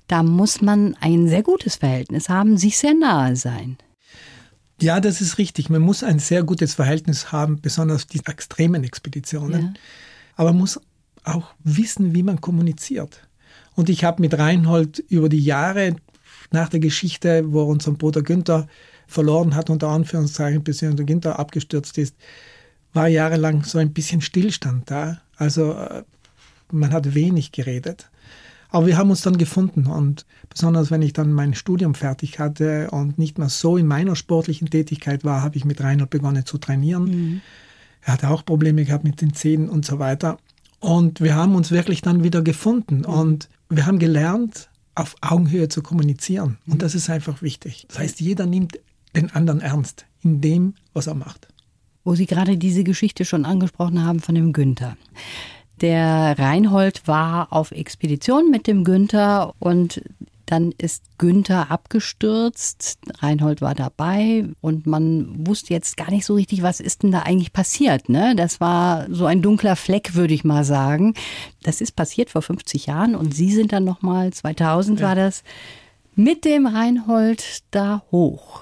Da 0.07 0.23
muss 0.23 0.61
man 0.61 0.95
ein 1.01 1.27
sehr 1.27 1.43
gutes 1.43 1.75
Verhältnis 1.75 2.29
haben, 2.29 2.57
sich 2.57 2.77
sehr 2.77 2.93
nahe 2.93 3.35
sein. 3.35 3.77
Ja, 4.81 4.99
das 4.99 5.21
ist 5.21 5.37
richtig. 5.37 5.69
Man 5.69 5.81
muss 5.81 6.03
ein 6.03 6.19
sehr 6.19 6.43
gutes 6.43 6.73
Verhältnis 6.73 7.31
haben, 7.31 7.61
besonders 7.61 8.07
die 8.07 8.21
extremen 8.25 8.83
Expeditionen. 8.83 9.61
Ja. 9.61 9.73
Aber 10.35 10.51
man 10.51 10.59
muss 10.59 10.79
auch 11.23 11.53
wissen, 11.63 12.13
wie 12.13 12.23
man 12.23 12.41
kommuniziert. 12.41 13.27
Und 13.75 13.89
ich 13.89 14.03
habe 14.03 14.21
mit 14.21 14.37
Reinhold 14.37 14.99
über 15.09 15.29
die 15.29 15.43
Jahre 15.43 15.95
nach 16.51 16.69
der 16.69 16.79
Geschichte, 16.79 17.51
wo 17.51 17.63
unser 17.63 17.91
Bruder 17.91 18.21
Günther 18.21 18.67
verloren 19.07 19.55
hat, 19.55 19.69
unter 19.69 19.89
Anführungszeichen, 19.89 20.63
bis 20.63 20.79
Günther 20.79 21.39
abgestürzt 21.39 21.97
ist, 21.97 22.15
war 22.93 23.07
jahrelang 23.07 23.63
so 23.63 23.77
ein 23.77 23.93
bisschen 23.93 24.21
Stillstand 24.21 24.89
da. 24.89 25.21
Also 25.35 25.73
äh, 25.73 26.03
man 26.71 26.91
hat 26.91 27.13
wenig 27.13 27.51
geredet. 27.51 28.09
Aber 28.69 28.87
wir 28.87 28.97
haben 28.97 29.09
uns 29.09 29.21
dann 29.21 29.37
gefunden 29.37 29.85
und 29.85 30.25
besonders 30.49 30.91
wenn 30.91 31.01
ich 31.01 31.13
dann 31.13 31.31
mein 31.31 31.53
Studium 31.53 31.95
fertig 31.95 32.39
hatte 32.39 32.89
und 32.91 33.17
nicht 33.17 33.37
mehr 33.37 33.49
so 33.49 33.77
in 33.77 33.87
meiner 33.87 34.15
sportlichen 34.15 34.69
Tätigkeit 34.69 35.23
war, 35.23 35.43
habe 35.43 35.55
ich 35.55 35.65
mit 35.65 35.81
Reinhold 35.81 36.09
begonnen 36.09 36.45
zu 36.45 36.57
trainieren. 36.57 37.03
Mhm. 37.05 37.41
Er 38.01 38.13
hatte 38.13 38.29
auch 38.29 38.43
Probleme 38.43 38.83
gehabt 38.83 39.03
mit 39.03 39.21
den 39.21 39.33
Zähnen 39.33 39.69
und 39.69 39.85
so 39.85 39.99
weiter. 39.99 40.37
Und 40.79 41.21
wir 41.21 41.35
haben 41.35 41.55
uns 41.55 41.71
wirklich 41.71 42.01
dann 42.01 42.23
wieder 42.23 42.41
gefunden. 42.41 42.99
Mhm. 42.99 43.05
Und 43.05 43.49
wir 43.69 43.85
haben 43.85 43.99
gelernt, 43.99 44.69
auf 44.95 45.15
Augenhöhe 45.21 45.67
zu 45.69 45.81
kommunizieren. 45.81 46.57
Und 46.65 46.75
mhm. 46.75 46.79
das 46.79 46.95
ist 46.95 47.09
einfach 47.09 47.41
wichtig. 47.41 47.85
Das 47.89 47.99
heißt, 47.99 48.21
jeder 48.21 48.45
nimmt 48.45 48.79
den 49.15 49.31
anderen 49.31 49.61
ernst 49.61 50.05
in 50.23 50.41
dem, 50.41 50.75
was 50.93 51.07
er 51.07 51.15
macht. 51.15 51.47
Wo 52.03 52.15
Sie 52.15 52.25
gerade 52.25 52.57
diese 52.57 52.83
Geschichte 52.83 53.25
schon 53.25 53.45
angesprochen 53.45 54.03
haben 54.03 54.19
von 54.19 54.35
dem 54.35 54.53
Günther. 54.53 54.95
Der 55.81 56.37
Reinhold 56.39 57.07
war 57.07 57.51
auf 57.51 57.71
Expedition 57.71 58.49
mit 58.49 58.67
dem 58.67 58.83
Günther 58.83 59.53
und 59.59 60.01
Dann 60.45 60.73
ist 60.77 61.03
Günther 61.17 61.71
abgestürzt, 61.71 62.99
Reinhold 63.19 63.61
war 63.61 63.73
dabei 63.73 64.45
und 64.61 64.85
man 64.85 65.47
wusste 65.47 65.73
jetzt 65.73 65.97
gar 65.97 66.11
nicht 66.11 66.25
so 66.25 66.35
richtig, 66.35 66.61
was 66.61 66.79
ist 66.79 67.03
denn 67.03 67.11
da 67.11 67.21
eigentlich 67.21 67.53
passiert. 67.53 68.09
Ne? 68.09 68.35
Das 68.35 68.59
war 68.59 69.07
so 69.09 69.25
ein 69.25 69.41
dunkler 69.41 69.75
Fleck, 69.75 70.15
würde 70.15 70.33
ich 70.33 70.43
mal 70.43 70.63
sagen. 70.63 71.13
Das 71.63 71.81
ist 71.81 71.93
passiert 71.93 72.29
vor 72.29 72.41
50 72.41 72.85
Jahren 72.85 73.15
und 73.15 73.33
Sie 73.33 73.51
sind 73.51 73.73
dann 73.73 73.83
nochmal, 73.83 74.31
2000 74.31 74.99
ja. 74.99 75.07
war 75.07 75.15
das, 75.15 75.43
mit 76.15 76.45
dem 76.45 76.67
Reinhold 76.67 77.63
da 77.71 78.03
hoch. 78.11 78.61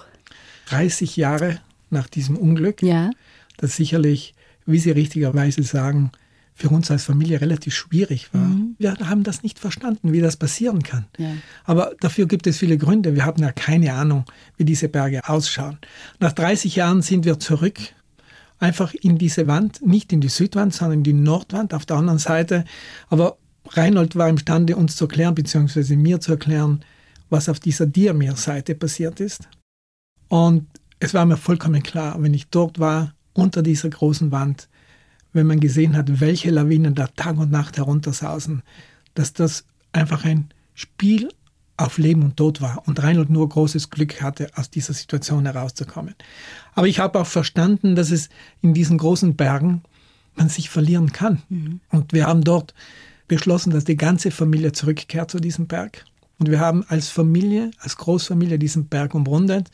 30 0.67 1.17
Jahre 1.17 1.59
nach 1.89 2.07
diesem 2.07 2.37
Unglück, 2.37 2.81
ja. 2.81 3.11
das 3.57 3.75
sicherlich, 3.75 4.33
wie 4.65 4.79
Sie 4.79 4.91
richtigerweise 4.91 5.63
sagen, 5.63 6.11
für 6.55 6.69
uns 6.69 6.91
als 6.91 7.05
Familie 7.05 7.41
relativ 7.41 7.73
schwierig 7.73 8.33
war. 8.33 8.41
Mhm. 8.41 8.75
Wir 8.77 8.95
haben 8.99 9.23
das 9.23 9.43
nicht 9.43 9.59
verstanden, 9.59 10.13
wie 10.13 10.21
das 10.21 10.37
passieren 10.37 10.83
kann. 10.83 11.05
Ja. 11.17 11.31
Aber 11.63 11.93
dafür 11.99 12.27
gibt 12.27 12.45
es 12.47 12.57
viele 12.57 12.77
Gründe. 12.77 13.15
Wir 13.15 13.25
haben 13.25 13.41
ja 13.41 13.51
keine 13.51 13.93
Ahnung, 13.93 14.25
wie 14.57 14.65
diese 14.65 14.87
Berge 14.87 15.27
ausschauen. 15.27 15.77
Nach 16.19 16.31
30 16.31 16.75
Jahren 16.75 17.01
sind 17.01 17.25
wir 17.25 17.39
zurück, 17.39 17.79
einfach 18.59 18.93
in 18.93 19.17
diese 19.17 19.47
Wand, 19.47 19.85
nicht 19.85 20.13
in 20.13 20.21
die 20.21 20.29
Südwand, 20.29 20.73
sondern 20.73 20.99
in 20.99 21.03
die 21.03 21.13
Nordwand 21.13 21.73
auf 21.73 21.85
der 21.85 21.97
anderen 21.97 22.19
Seite. 22.19 22.65
Aber 23.09 23.37
Reinhold 23.69 24.15
war 24.15 24.29
imstande, 24.29 24.75
uns 24.75 24.95
zu 24.95 25.05
erklären, 25.05 25.35
beziehungsweise 25.35 25.95
mir 25.95 26.19
zu 26.19 26.31
erklären, 26.31 26.83
was 27.29 27.49
auf 27.49 27.59
dieser 27.59 27.87
Diameer-Seite 27.87 28.75
passiert 28.75 29.19
ist. 29.19 29.49
Und 30.27 30.67
es 30.99 31.13
war 31.13 31.25
mir 31.25 31.37
vollkommen 31.37 31.83
klar, 31.83 32.15
wenn 32.19 32.33
ich 32.33 32.47
dort 32.47 32.79
war, 32.79 33.13
unter 33.33 33.63
dieser 33.63 33.89
großen 33.89 34.31
Wand, 34.31 34.69
wenn 35.33 35.47
man 35.47 35.59
gesehen 35.59 35.97
hat, 35.97 36.21
welche 36.21 36.51
Lawinen 36.51 36.95
da 36.95 37.07
Tag 37.07 37.37
und 37.37 37.51
Nacht 37.51 37.77
heruntersausen, 37.77 38.61
dass 39.15 39.33
das 39.33 39.65
einfach 39.91 40.25
ein 40.25 40.49
Spiel 40.73 41.29
auf 41.77 41.97
Leben 41.97 42.23
und 42.23 42.37
Tod 42.37 42.61
war 42.61 42.83
und 42.87 43.01
Reinhold 43.01 43.29
nur 43.29 43.49
großes 43.49 43.89
Glück 43.89 44.21
hatte, 44.21 44.49
aus 44.55 44.69
dieser 44.69 44.93
Situation 44.93 45.45
herauszukommen. 45.45 46.15
Aber 46.73 46.87
ich 46.87 46.99
habe 46.99 47.19
auch 47.19 47.27
verstanden, 47.27 47.95
dass 47.95 48.11
es 48.11 48.29
in 48.61 48.73
diesen 48.73 48.97
großen 48.97 49.35
Bergen 49.35 49.81
man 50.35 50.49
sich 50.49 50.69
verlieren 50.69 51.11
kann. 51.11 51.41
Mhm. 51.49 51.79
Und 51.89 52.13
wir 52.13 52.27
haben 52.27 52.43
dort 52.43 52.73
beschlossen, 53.27 53.71
dass 53.71 53.85
die 53.85 53.97
ganze 53.97 54.31
Familie 54.31 54.71
zurückkehrt 54.71 55.31
zu 55.31 55.39
diesem 55.39 55.67
Berg. 55.67 56.05
Und 56.39 56.49
wir 56.49 56.59
haben 56.59 56.83
als 56.87 57.09
Familie, 57.09 57.71
als 57.79 57.97
Großfamilie 57.97 58.59
diesen 58.59 58.87
Berg 58.87 59.15
umrundet. 59.15 59.69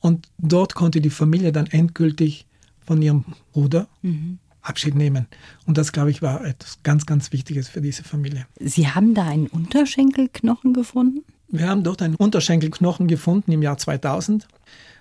Und 0.00 0.28
dort 0.38 0.74
konnte 0.74 1.00
die 1.00 1.10
Familie 1.10 1.52
dann 1.52 1.66
endgültig 1.66 2.46
von 2.84 3.00
ihrem 3.00 3.24
Bruder 3.52 3.88
mhm. 4.02 4.38
Abschied 4.62 4.94
nehmen. 4.94 5.26
Und 5.66 5.76
das, 5.76 5.92
glaube 5.92 6.10
ich, 6.10 6.22
war 6.22 6.44
etwas 6.44 6.78
ganz, 6.82 7.04
ganz 7.04 7.32
Wichtiges 7.32 7.68
für 7.68 7.80
diese 7.80 8.04
Familie. 8.04 8.46
Sie 8.60 8.88
haben 8.88 9.14
da 9.14 9.24
einen 9.24 9.48
Unterschenkelknochen 9.48 10.72
gefunden? 10.72 11.24
Wir 11.48 11.68
haben 11.68 11.82
dort 11.82 12.00
einen 12.00 12.14
Unterschenkelknochen 12.14 13.08
gefunden 13.08 13.52
im 13.52 13.62
Jahr 13.62 13.76
2000. 13.76 14.46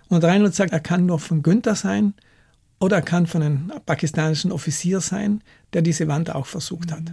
Und 0.10 0.24
Reinhold 0.24 0.54
sagt, 0.54 0.74
er 0.74 0.80
kann 0.82 1.06
nur 1.06 1.20
von 1.20 1.44
Günther 1.44 1.76
sein 1.76 2.14
oder 2.80 2.98
er 2.98 3.02
kann 3.04 3.28
von 3.28 3.44
einem 3.44 3.72
pakistanischen 3.86 4.52
Offizier 4.52 5.00
sein, 5.00 5.42
der 5.74 5.84
diese 5.84 6.08
Wand 6.08 6.34
auch 6.34 6.48
versucht 6.48 6.92
hat. 6.92 7.04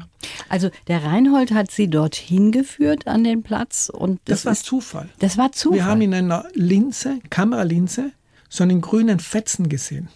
Also 0.49 0.71
der 0.89 1.05
Reinhold 1.05 1.53
hat 1.53 1.71
sie 1.71 1.89
dorthin 1.89 2.51
geführt 2.51 3.07
an 3.07 3.23
den 3.23 3.43
Platz 3.43 3.91
und 3.93 4.19
das, 4.25 4.39
das 4.39 4.45
war 4.47 4.53
ist, 4.53 4.65
Zufall. 4.65 5.09
Das 5.19 5.37
war 5.37 5.53
Zufall. 5.53 5.79
Wir 5.79 5.85
haben 5.85 6.01
in 6.01 6.15
einer 6.15 6.47
Linse, 6.55 7.21
Kameralinse, 7.31 8.11
so 8.49 8.65
einen 8.65 8.81
grünen 8.81 9.21
Fetzen 9.21 9.69
gesehen 9.69 10.09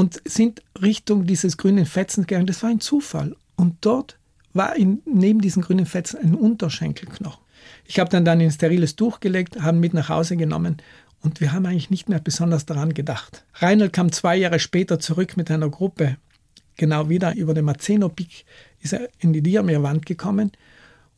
und 0.00 0.22
sind 0.24 0.62
Richtung 0.80 1.26
dieses 1.26 1.58
grünen 1.58 1.84
Fetzen 1.84 2.26
gegangen. 2.26 2.46
Das 2.46 2.62
war 2.62 2.70
ein 2.70 2.80
Zufall. 2.80 3.36
Und 3.56 3.76
dort 3.82 4.18
war 4.54 4.74
in, 4.74 5.02
neben 5.04 5.42
diesem 5.42 5.60
grünen 5.60 5.84
Fetzen 5.84 6.18
ein 6.20 6.34
Unterschenkelknochen. 6.34 7.44
Ich 7.84 7.98
habe 7.98 8.08
dann 8.08 8.24
dann 8.24 8.40
ein 8.40 8.50
steriles 8.50 8.96
Tuch 8.96 9.20
gelegt, 9.20 9.60
haben 9.60 9.78
mit 9.78 9.92
nach 9.92 10.08
Hause 10.08 10.38
genommen 10.38 10.78
und 11.20 11.42
wir 11.42 11.52
haben 11.52 11.66
eigentlich 11.66 11.90
nicht 11.90 12.08
mehr 12.08 12.18
besonders 12.18 12.64
daran 12.64 12.94
gedacht. 12.94 13.44
Reinhold 13.56 13.92
kam 13.92 14.10
zwei 14.10 14.38
Jahre 14.38 14.58
später 14.58 14.98
zurück 15.00 15.36
mit 15.36 15.50
einer 15.50 15.68
Gruppe. 15.68 16.16
Genau 16.78 17.10
wieder 17.10 17.36
über 17.36 17.52
den 17.52 17.66
Marzeno-Peak 17.66 18.46
ist 18.80 18.94
er 18.94 19.06
in 19.18 19.34
die 19.34 19.42
Diameerwand 19.42 20.06
gekommen 20.06 20.52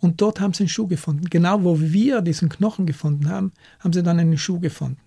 und 0.01 0.21
dort 0.21 0.41
haben 0.41 0.55
sie 0.55 0.65
einen 0.65 0.71
Schuh 0.71 0.89
gefunden. 0.89 1.31
Genau 1.31 1.63
wo 1.63 1.79
wir 1.79 2.21
diesen 2.21 2.49
Knochen 2.49 2.87
gefunden 2.87 3.29
haben, 3.29 3.53
haben 3.79 3.93
sie 3.93 4.03
dann 4.03 4.19
einen 4.19 4.39
Schuh 4.39 4.59
gefunden. 4.59 4.99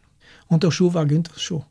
Und 0.47 0.63
der 0.63 0.71
Schuh 0.71 0.93
war 0.93 1.05
Günthers 1.05 1.41
Schuh. 1.41 1.65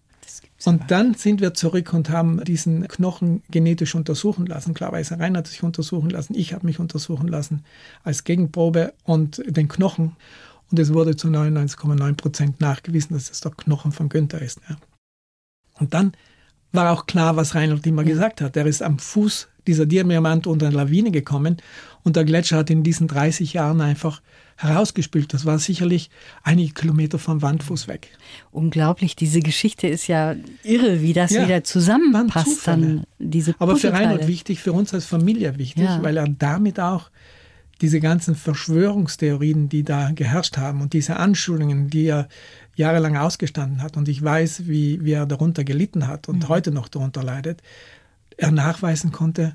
Und 0.65 0.91
dann 0.91 1.15
sind 1.15 1.41
wir 1.41 1.55
zurück 1.55 1.93
und 1.93 2.11
haben 2.11 2.43
diesen 2.45 2.87
Knochen 2.89 3.43
genetisch 3.51 3.95
untersuchen 3.95 4.47
lassen. 4.47 4.75
Klarweise 4.75 5.19
Rainer 5.19 5.41
hat 5.41 5.47
sich 5.47 5.63
untersuchen 5.63 6.11
lassen, 6.11 6.35
ich 6.35 6.55
habe 6.55 6.67
mich 6.67 6.79
untersuchen 6.79 7.29
lassen 7.29 7.65
als 8.03 8.25
Gegenprobe 8.25 8.95
und 9.05 9.43
den 9.47 9.69
Knochen. 9.69 10.17
Und 10.71 10.79
es 10.79 10.93
wurde 10.93 11.17
zu 11.17 11.29
99,9 11.29 12.15
Prozent 12.15 12.61
nachgewiesen, 12.61 13.15
dass 13.15 13.31
es 13.31 13.41
der 13.41 13.53
Knochen 13.53 13.93
von 13.93 14.09
Günther 14.09 14.43
ist. 14.43 14.61
Ja. 14.69 14.77
Und 15.79 15.95
dann 15.95 16.13
war 16.73 16.93
auch 16.93 17.07
klar, 17.07 17.37
was 17.37 17.55
Reinhold 17.55 17.87
immer 17.87 18.05
gesagt 18.05 18.41
hat. 18.41 18.57
Er 18.57 18.67
ist 18.67 18.83
am 18.83 18.99
Fuß 18.99 19.49
dieser 19.67 19.87
Diamant 19.87 20.47
unter 20.47 20.67
eine 20.67 20.77
Lawine 20.77 21.11
gekommen 21.11 21.57
und 22.03 22.17
der 22.17 22.25
Gletscher 22.25 22.59
hat 22.59 22.71
in 22.71 22.83
diesen 22.83 23.09
30 23.09 23.55
Jahren 23.55 23.81
einfach 23.81 24.21
herausgespült. 24.57 25.33
Das 25.35 25.47
war 25.47 25.59
sicherlich 25.59 26.11
einige 26.43 26.73
Kilometer 26.73 27.19
vom 27.19 27.43
Wandfuß 27.43 27.89
weg. 27.89 28.11
Unglaublich, 28.53 29.17
diese 29.17 29.41
Geschichte 29.41 29.89
ist 29.89 30.07
ja 30.07 30.37
irre, 30.63 31.01
wie 31.01 31.13
das 31.13 31.33
ja, 31.33 31.45
wieder 31.45 31.65
zusammenpasst. 31.65 32.67
Dann 32.67 33.05
diese 33.19 33.55
Aber 33.59 33.77
für 33.77 33.93
Reinhold 33.93 34.29
wichtig, 34.29 34.61
für 34.61 34.73
uns 34.73 34.95
als 34.95 35.07
Familie 35.07 35.59
wichtig, 35.59 35.85
ja. 35.85 36.03
weil 36.03 36.17
er 36.17 36.29
damit 36.29 36.79
auch 36.79 37.11
diese 37.81 38.01
ganzen 38.01 38.37
Verschwörungstheorien, 38.37 39.69
die 39.69 39.83
da 39.83 40.13
geherrscht 40.13 40.57
haben 40.57 40.81
und 40.81 40.93
diese 40.93 41.17
Anschuldigungen, 41.17 41.91
die 41.91 42.07
er 42.07 42.29
jahrelang 42.77 43.17
ausgestanden 43.17 43.83
hat 43.83 43.97
und 43.97 44.09
ich 44.09 44.23
weiß, 44.23 44.67
wie, 44.67 45.05
wie 45.05 45.13
er 45.13 45.27
darunter 45.27 45.65
gelitten 45.65 46.07
hat 46.07 46.29
und 46.29 46.45
mhm. 46.45 46.49
heute 46.49 46.71
noch 46.71 46.89
darunter 46.89 47.23
leidet, 47.23 47.63
er 48.37 48.51
nachweisen 48.51 49.13
konnte, 49.13 49.55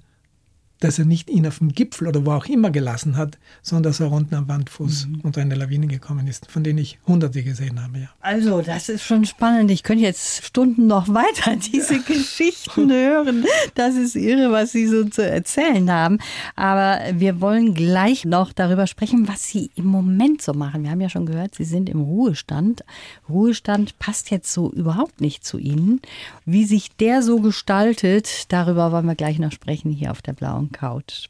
dass 0.79 0.97
er 0.97 1.05
nicht 1.05 1.29
ihn 1.29 1.45
auf 1.45 1.59
dem 1.59 1.73
Gipfel 1.73 2.07
oder 2.07 2.25
wo 2.25 2.31
auch 2.31 2.45
immer 2.45 2.71
gelassen 2.71 3.17
hat, 3.17 3.37
sondern 3.61 3.91
dass 3.91 3.99
er 3.99 4.11
unten 4.11 4.35
am 4.35 4.47
Wandfuß 4.47 5.07
mhm. 5.07 5.19
unter 5.23 5.41
eine 5.41 5.55
Lawine 5.55 5.87
gekommen 5.87 6.27
ist, 6.27 6.49
von 6.49 6.63
denen 6.63 6.79
ich 6.79 6.99
hunderte 7.05 7.43
gesehen 7.43 7.83
habe. 7.83 7.99
Ja. 7.99 8.09
Also, 8.21 8.61
das 8.61 8.87
ist 8.87 9.03
schon 9.03 9.25
spannend. 9.25 9.71
Ich 9.71 9.83
könnte 9.83 10.03
jetzt 10.03 10.45
Stunden 10.45 10.87
noch 10.87 11.07
weiter 11.13 11.57
diese 11.57 11.95
ja. 11.95 12.01
Geschichten 12.01 12.91
hören. 12.91 13.45
Das 13.75 13.95
ist 13.95 14.15
irre, 14.15 14.51
was 14.51 14.71
Sie 14.71 14.87
so 14.87 15.03
zu 15.05 15.25
erzählen 15.25 15.91
haben. 15.91 16.19
Aber 16.55 16.99
wir 17.13 17.41
wollen 17.41 17.73
gleich 17.73 18.25
noch 18.25 18.53
darüber 18.53 18.87
sprechen, 18.87 19.27
was 19.27 19.47
Sie 19.47 19.71
im 19.75 19.85
Moment 19.85 20.41
so 20.41 20.53
machen. 20.53 20.83
Wir 20.83 20.91
haben 20.91 21.01
ja 21.01 21.09
schon 21.09 21.25
gehört, 21.25 21.55
Sie 21.55 21.65
sind 21.65 21.89
im 21.89 22.01
Ruhestand. 22.01 22.83
Ruhestand 23.27 23.99
passt 23.99 24.31
jetzt 24.31 24.53
so 24.53 24.71
überhaupt 24.71 25.19
nicht 25.19 25.43
zu 25.43 25.57
Ihnen. 25.57 26.01
Wie 26.45 26.65
sich 26.65 26.95
der 26.95 27.21
so 27.21 27.41
gestaltet, 27.41 28.51
darüber 28.51 28.91
wollen 28.91 29.05
wir 29.05 29.15
gleich 29.15 29.39
noch 29.39 29.51
sprechen 29.51 29.91
hier 29.91 30.11
auf 30.11 30.21
der 30.21 30.33
blauen 30.33 30.68
Couch. 30.71 31.27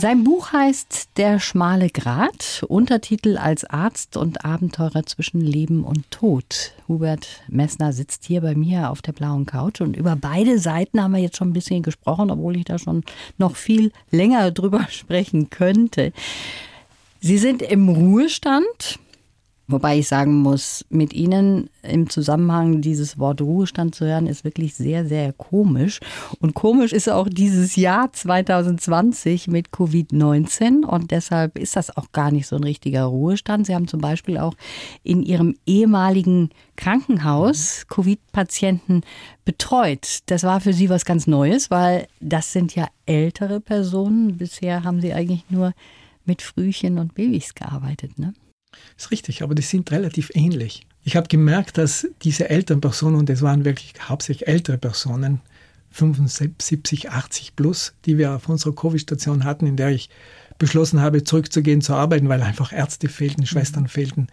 Sein 0.00 0.24
Buch 0.24 0.54
heißt 0.54 1.10
Der 1.18 1.40
schmale 1.40 1.90
Grat, 1.90 2.64
Untertitel 2.66 3.36
als 3.36 3.64
Arzt 3.64 4.16
und 4.16 4.46
Abenteurer 4.46 5.04
zwischen 5.04 5.42
Leben 5.42 5.84
und 5.84 6.10
Tod. 6.10 6.72
Hubert 6.88 7.42
Messner 7.48 7.92
sitzt 7.92 8.24
hier 8.24 8.40
bei 8.40 8.54
mir 8.54 8.88
auf 8.88 9.02
der 9.02 9.12
blauen 9.12 9.44
Couch 9.44 9.82
und 9.82 9.94
über 9.94 10.16
beide 10.16 10.58
Seiten 10.58 11.02
haben 11.02 11.12
wir 11.12 11.20
jetzt 11.20 11.36
schon 11.36 11.50
ein 11.50 11.52
bisschen 11.52 11.82
gesprochen, 11.82 12.30
obwohl 12.30 12.56
ich 12.56 12.64
da 12.64 12.78
schon 12.78 13.04
noch 13.36 13.56
viel 13.56 13.92
länger 14.10 14.50
drüber 14.52 14.86
sprechen 14.90 15.50
könnte. 15.50 16.14
Sie 17.20 17.36
sind 17.36 17.60
im 17.60 17.90
Ruhestand, 17.90 18.98
Wobei 19.70 19.98
ich 19.98 20.08
sagen 20.08 20.36
muss, 20.36 20.84
mit 20.90 21.12
Ihnen 21.12 21.70
im 21.82 22.10
Zusammenhang 22.10 22.80
dieses 22.80 23.18
Wort 23.18 23.40
Ruhestand 23.40 23.94
zu 23.94 24.04
hören, 24.04 24.26
ist 24.26 24.44
wirklich 24.44 24.74
sehr, 24.74 25.06
sehr 25.06 25.32
komisch. 25.32 26.00
Und 26.40 26.54
komisch 26.54 26.92
ist 26.92 27.08
auch 27.08 27.28
dieses 27.28 27.76
Jahr 27.76 28.12
2020 28.12 29.48
mit 29.48 29.70
Covid-19. 29.70 30.84
Und 30.84 31.10
deshalb 31.10 31.58
ist 31.58 31.76
das 31.76 31.96
auch 31.96 32.12
gar 32.12 32.30
nicht 32.30 32.46
so 32.46 32.56
ein 32.56 32.64
richtiger 32.64 33.04
Ruhestand. 33.04 33.66
Sie 33.66 33.74
haben 33.74 33.88
zum 33.88 34.00
Beispiel 34.00 34.38
auch 34.38 34.54
in 35.02 35.22
Ihrem 35.22 35.54
ehemaligen 35.66 36.50
Krankenhaus 36.76 37.86
Covid-Patienten 37.88 39.02
betreut. 39.44 40.20
Das 40.26 40.42
war 40.42 40.60
für 40.60 40.72
Sie 40.72 40.90
was 40.90 41.04
ganz 41.04 41.26
Neues, 41.26 41.70
weil 41.70 42.06
das 42.20 42.52
sind 42.52 42.74
ja 42.74 42.88
ältere 43.06 43.60
Personen. 43.60 44.36
Bisher 44.36 44.84
haben 44.84 45.00
Sie 45.00 45.12
eigentlich 45.12 45.44
nur 45.48 45.72
mit 46.24 46.42
Frühchen 46.42 46.98
und 46.98 47.14
Babys 47.14 47.54
gearbeitet, 47.54 48.18
ne? 48.18 48.34
Ist 48.96 49.10
richtig, 49.10 49.42
aber 49.42 49.54
die 49.54 49.62
sind 49.62 49.90
relativ 49.90 50.30
ähnlich. 50.34 50.86
Ich 51.02 51.16
habe 51.16 51.28
gemerkt, 51.28 51.78
dass 51.78 52.06
diese 52.22 52.50
älteren 52.50 52.80
Personen, 52.80 53.16
und 53.16 53.30
es 53.30 53.42
waren 53.42 53.64
wirklich 53.64 53.94
hauptsächlich 54.00 54.48
ältere 54.48 54.78
Personen, 54.78 55.40
75, 55.92 57.10
80 57.10 57.56
plus, 57.56 57.94
die 58.04 58.18
wir 58.18 58.32
auf 58.32 58.48
unserer 58.48 58.74
Covid-Station 58.74 59.44
hatten, 59.44 59.66
in 59.66 59.76
der 59.76 59.90
ich 59.90 60.08
beschlossen 60.58 61.00
habe, 61.00 61.24
zurückzugehen 61.24 61.80
zu 61.80 61.94
arbeiten, 61.94 62.28
weil 62.28 62.42
einfach 62.42 62.72
Ärzte 62.72 63.08
fehlten, 63.08 63.46
Schwestern 63.46 63.84
mhm. 63.84 63.88
fehlten 63.88 64.26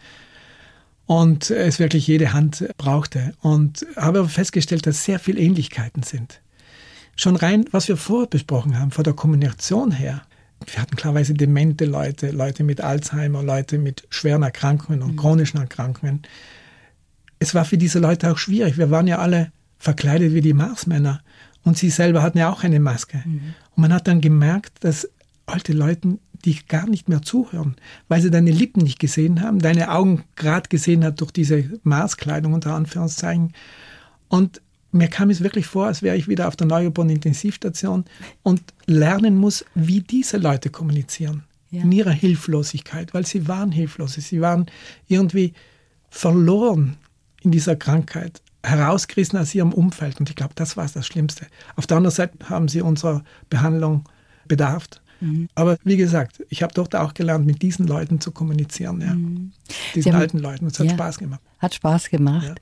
und 1.07 1.49
es 1.49 1.79
wirklich 1.79 2.05
jede 2.05 2.33
Hand 2.33 2.67
brauchte. 2.77 3.33
Und 3.41 3.87
habe 3.95 4.19
aber 4.19 4.29
festgestellt, 4.29 4.85
dass 4.85 5.03
sehr 5.03 5.19
viele 5.19 5.39
Ähnlichkeiten 5.39 6.03
sind. 6.03 6.41
Schon 7.15 7.35
rein, 7.35 7.65
was 7.71 7.87
wir 7.87 7.97
vorher 7.97 8.27
besprochen 8.27 8.77
haben, 8.77 8.91
von 8.91 9.03
der 9.03 9.13
Kommunikation 9.13 9.91
her, 9.91 10.21
wir 10.65 10.81
hatten 10.81 10.95
klarerweise 10.95 11.33
demente 11.33 11.85
Leute, 11.85 12.31
Leute 12.31 12.63
mit 12.63 12.81
Alzheimer, 12.81 13.43
Leute 13.43 13.77
mit 13.77 14.07
schweren 14.09 14.43
Erkrankungen 14.43 15.01
und 15.01 15.13
mhm. 15.13 15.17
chronischen 15.17 15.59
Erkrankungen. 15.59 16.23
Es 17.39 17.53
war 17.53 17.65
für 17.65 17.77
diese 17.77 17.99
Leute 17.99 18.31
auch 18.31 18.37
schwierig. 18.37 18.77
Wir 18.77 18.89
waren 18.89 19.07
ja 19.07 19.19
alle 19.19 19.51
verkleidet 19.77 20.33
wie 20.33 20.41
die 20.41 20.53
Marsmänner 20.53 21.21
und 21.63 21.77
sie 21.77 21.89
selber 21.89 22.23
hatten 22.23 22.39
ja 22.39 22.51
auch 22.51 22.63
eine 22.63 22.79
Maske. 22.79 23.21
Mhm. 23.23 23.53
Und 23.75 23.81
man 23.81 23.93
hat 23.93 24.07
dann 24.07 24.21
gemerkt, 24.21 24.83
dass 24.83 25.07
alte 25.45 25.73
Leute 25.73 26.17
die 26.45 26.65
gar 26.67 26.87
nicht 26.87 27.09
mehr 27.09 27.21
zuhören, 27.21 27.75
weil 28.07 28.21
sie 28.21 28.31
deine 28.31 28.51
Lippen 28.51 28.83
nicht 28.83 28.99
gesehen 28.99 29.41
haben, 29.41 29.59
deine 29.59 29.91
Augen 29.91 30.23
gerade 30.35 30.69
gesehen 30.69 31.03
hat 31.03 31.19
durch 31.19 31.31
diese 31.31 31.79
Maßkleidung 31.83 32.53
unter 32.53 32.75
Anführungszeichen. 32.75 33.53
Und 34.27 34.61
mir 34.91 35.07
kam 35.07 35.29
es 35.29 35.41
wirklich 35.41 35.67
vor, 35.67 35.87
als 35.87 36.01
wäre 36.01 36.15
ich 36.15 36.27
wieder 36.27 36.47
auf 36.47 36.55
der 36.55 36.67
Neugeborenen-Intensivstation 36.67 38.05
und 38.43 38.61
lernen 38.85 39.35
muss, 39.35 39.65
wie 39.75 40.01
diese 40.01 40.37
Leute 40.37 40.69
kommunizieren. 40.69 41.43
Ja. 41.69 41.83
In 41.83 41.91
ihrer 41.91 42.11
Hilflosigkeit, 42.11 43.13
weil 43.13 43.25
sie 43.25 43.47
waren 43.47 43.71
hilflos. 43.71 44.13
Sie 44.13 44.39
waren 44.39 44.67
irgendwie 45.07 45.53
verloren 46.09 46.95
in 47.41 47.51
dieser 47.51 47.75
Krankheit, 47.75 48.41
herausgerissen 48.63 49.37
aus 49.37 49.53
ihrem 49.53 49.73
Umfeld. 49.73 50.19
Und 50.19 50.29
ich 50.29 50.35
glaube, 50.35 50.53
das 50.55 50.77
war 50.77 50.87
das 50.87 51.05
Schlimmste. 51.05 51.47
Auf 51.75 51.85
der 51.85 51.97
anderen 51.97 52.15
Seite 52.15 52.37
haben 52.49 52.69
sie 52.69 52.81
unserer 52.81 53.23
Behandlung 53.49 54.07
bedarf. 54.47 54.87
Mhm. 55.19 55.49
Aber 55.55 55.77
wie 55.83 55.97
gesagt, 55.97 56.43
ich 56.49 56.63
habe 56.63 56.73
dort 56.73 56.95
auch 56.95 57.13
gelernt, 57.13 57.45
mit 57.45 57.61
diesen 57.61 57.87
Leuten 57.87 58.21
zu 58.21 58.31
kommunizieren, 58.31 59.01
ja. 59.01 59.13
Mhm. 59.13 59.51
diesen 59.95 60.13
haben, 60.13 60.21
alten 60.21 60.39
Leuten. 60.39 60.67
Es 60.67 60.79
hat 60.79 60.87
ja, 60.87 60.93
Spaß 60.93 61.17
gemacht. 61.17 61.41
Hat 61.59 61.73
Spaß 61.73 62.09
gemacht. 62.09 62.55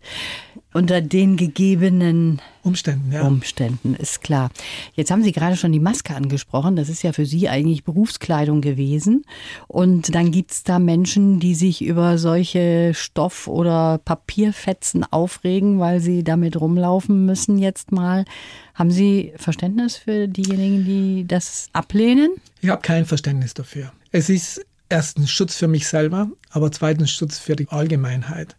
Ja. 0.56 0.62
Unter 0.74 1.02
den 1.02 1.38
gegebenen 1.38 2.42
Umständen, 2.64 3.12
ja. 3.12 3.26
Umständen, 3.26 3.96
ist 3.96 4.22
klar. 4.22 4.50
Jetzt 4.94 5.10
haben 5.10 5.24
Sie 5.24 5.32
gerade 5.32 5.56
schon 5.56 5.72
die 5.72 5.80
Maske 5.80 6.16
angesprochen. 6.16 6.76
Das 6.76 6.90
ist 6.90 7.02
ja 7.02 7.14
für 7.14 7.26
Sie 7.26 7.48
eigentlich 7.48 7.84
Berufskleidung 7.84 8.60
gewesen. 8.60 9.24
Und 9.68 10.14
dann 10.14 10.32
gibt 10.32 10.52
es 10.52 10.64
da 10.64 10.80
Menschen, 10.80 11.40
die 11.40 11.56
sich 11.56 11.82
über 11.82 12.18
solche 12.18 12.94
Stoff- 12.94 13.48
oder 13.48 14.00
Papierfetzen 14.04 15.06
aufregen, 15.10 15.80
weil 15.80 16.00
sie 16.02 16.24
damit 16.24 16.60
rumlaufen 16.60 17.26
müssen 17.26 17.58
jetzt 17.58 17.92
mal. 17.92 18.26
Haben 18.74 18.92
Sie 18.92 19.32
Verständnis 19.38 19.96
für 19.96 20.28
diejenigen, 20.28 20.84
die 20.84 21.26
das 21.26 21.70
ablehnen? 21.72 22.32
Ich 22.62 22.70
habe 22.70 22.82
kein 22.82 23.06
Verständnis 23.06 23.54
dafür. 23.54 23.94
Es 24.12 24.30
ist 24.30 24.66
erstens 24.90 25.32
Schutz 25.32 25.56
für 25.56 25.68
mich 25.68 25.88
selber, 25.88 26.30
aber 26.50 26.72
zweitens 26.72 27.12
Schutz 27.12 27.38
für 27.38 27.56
die 27.56 27.68
Allgemeinheit 27.70 28.56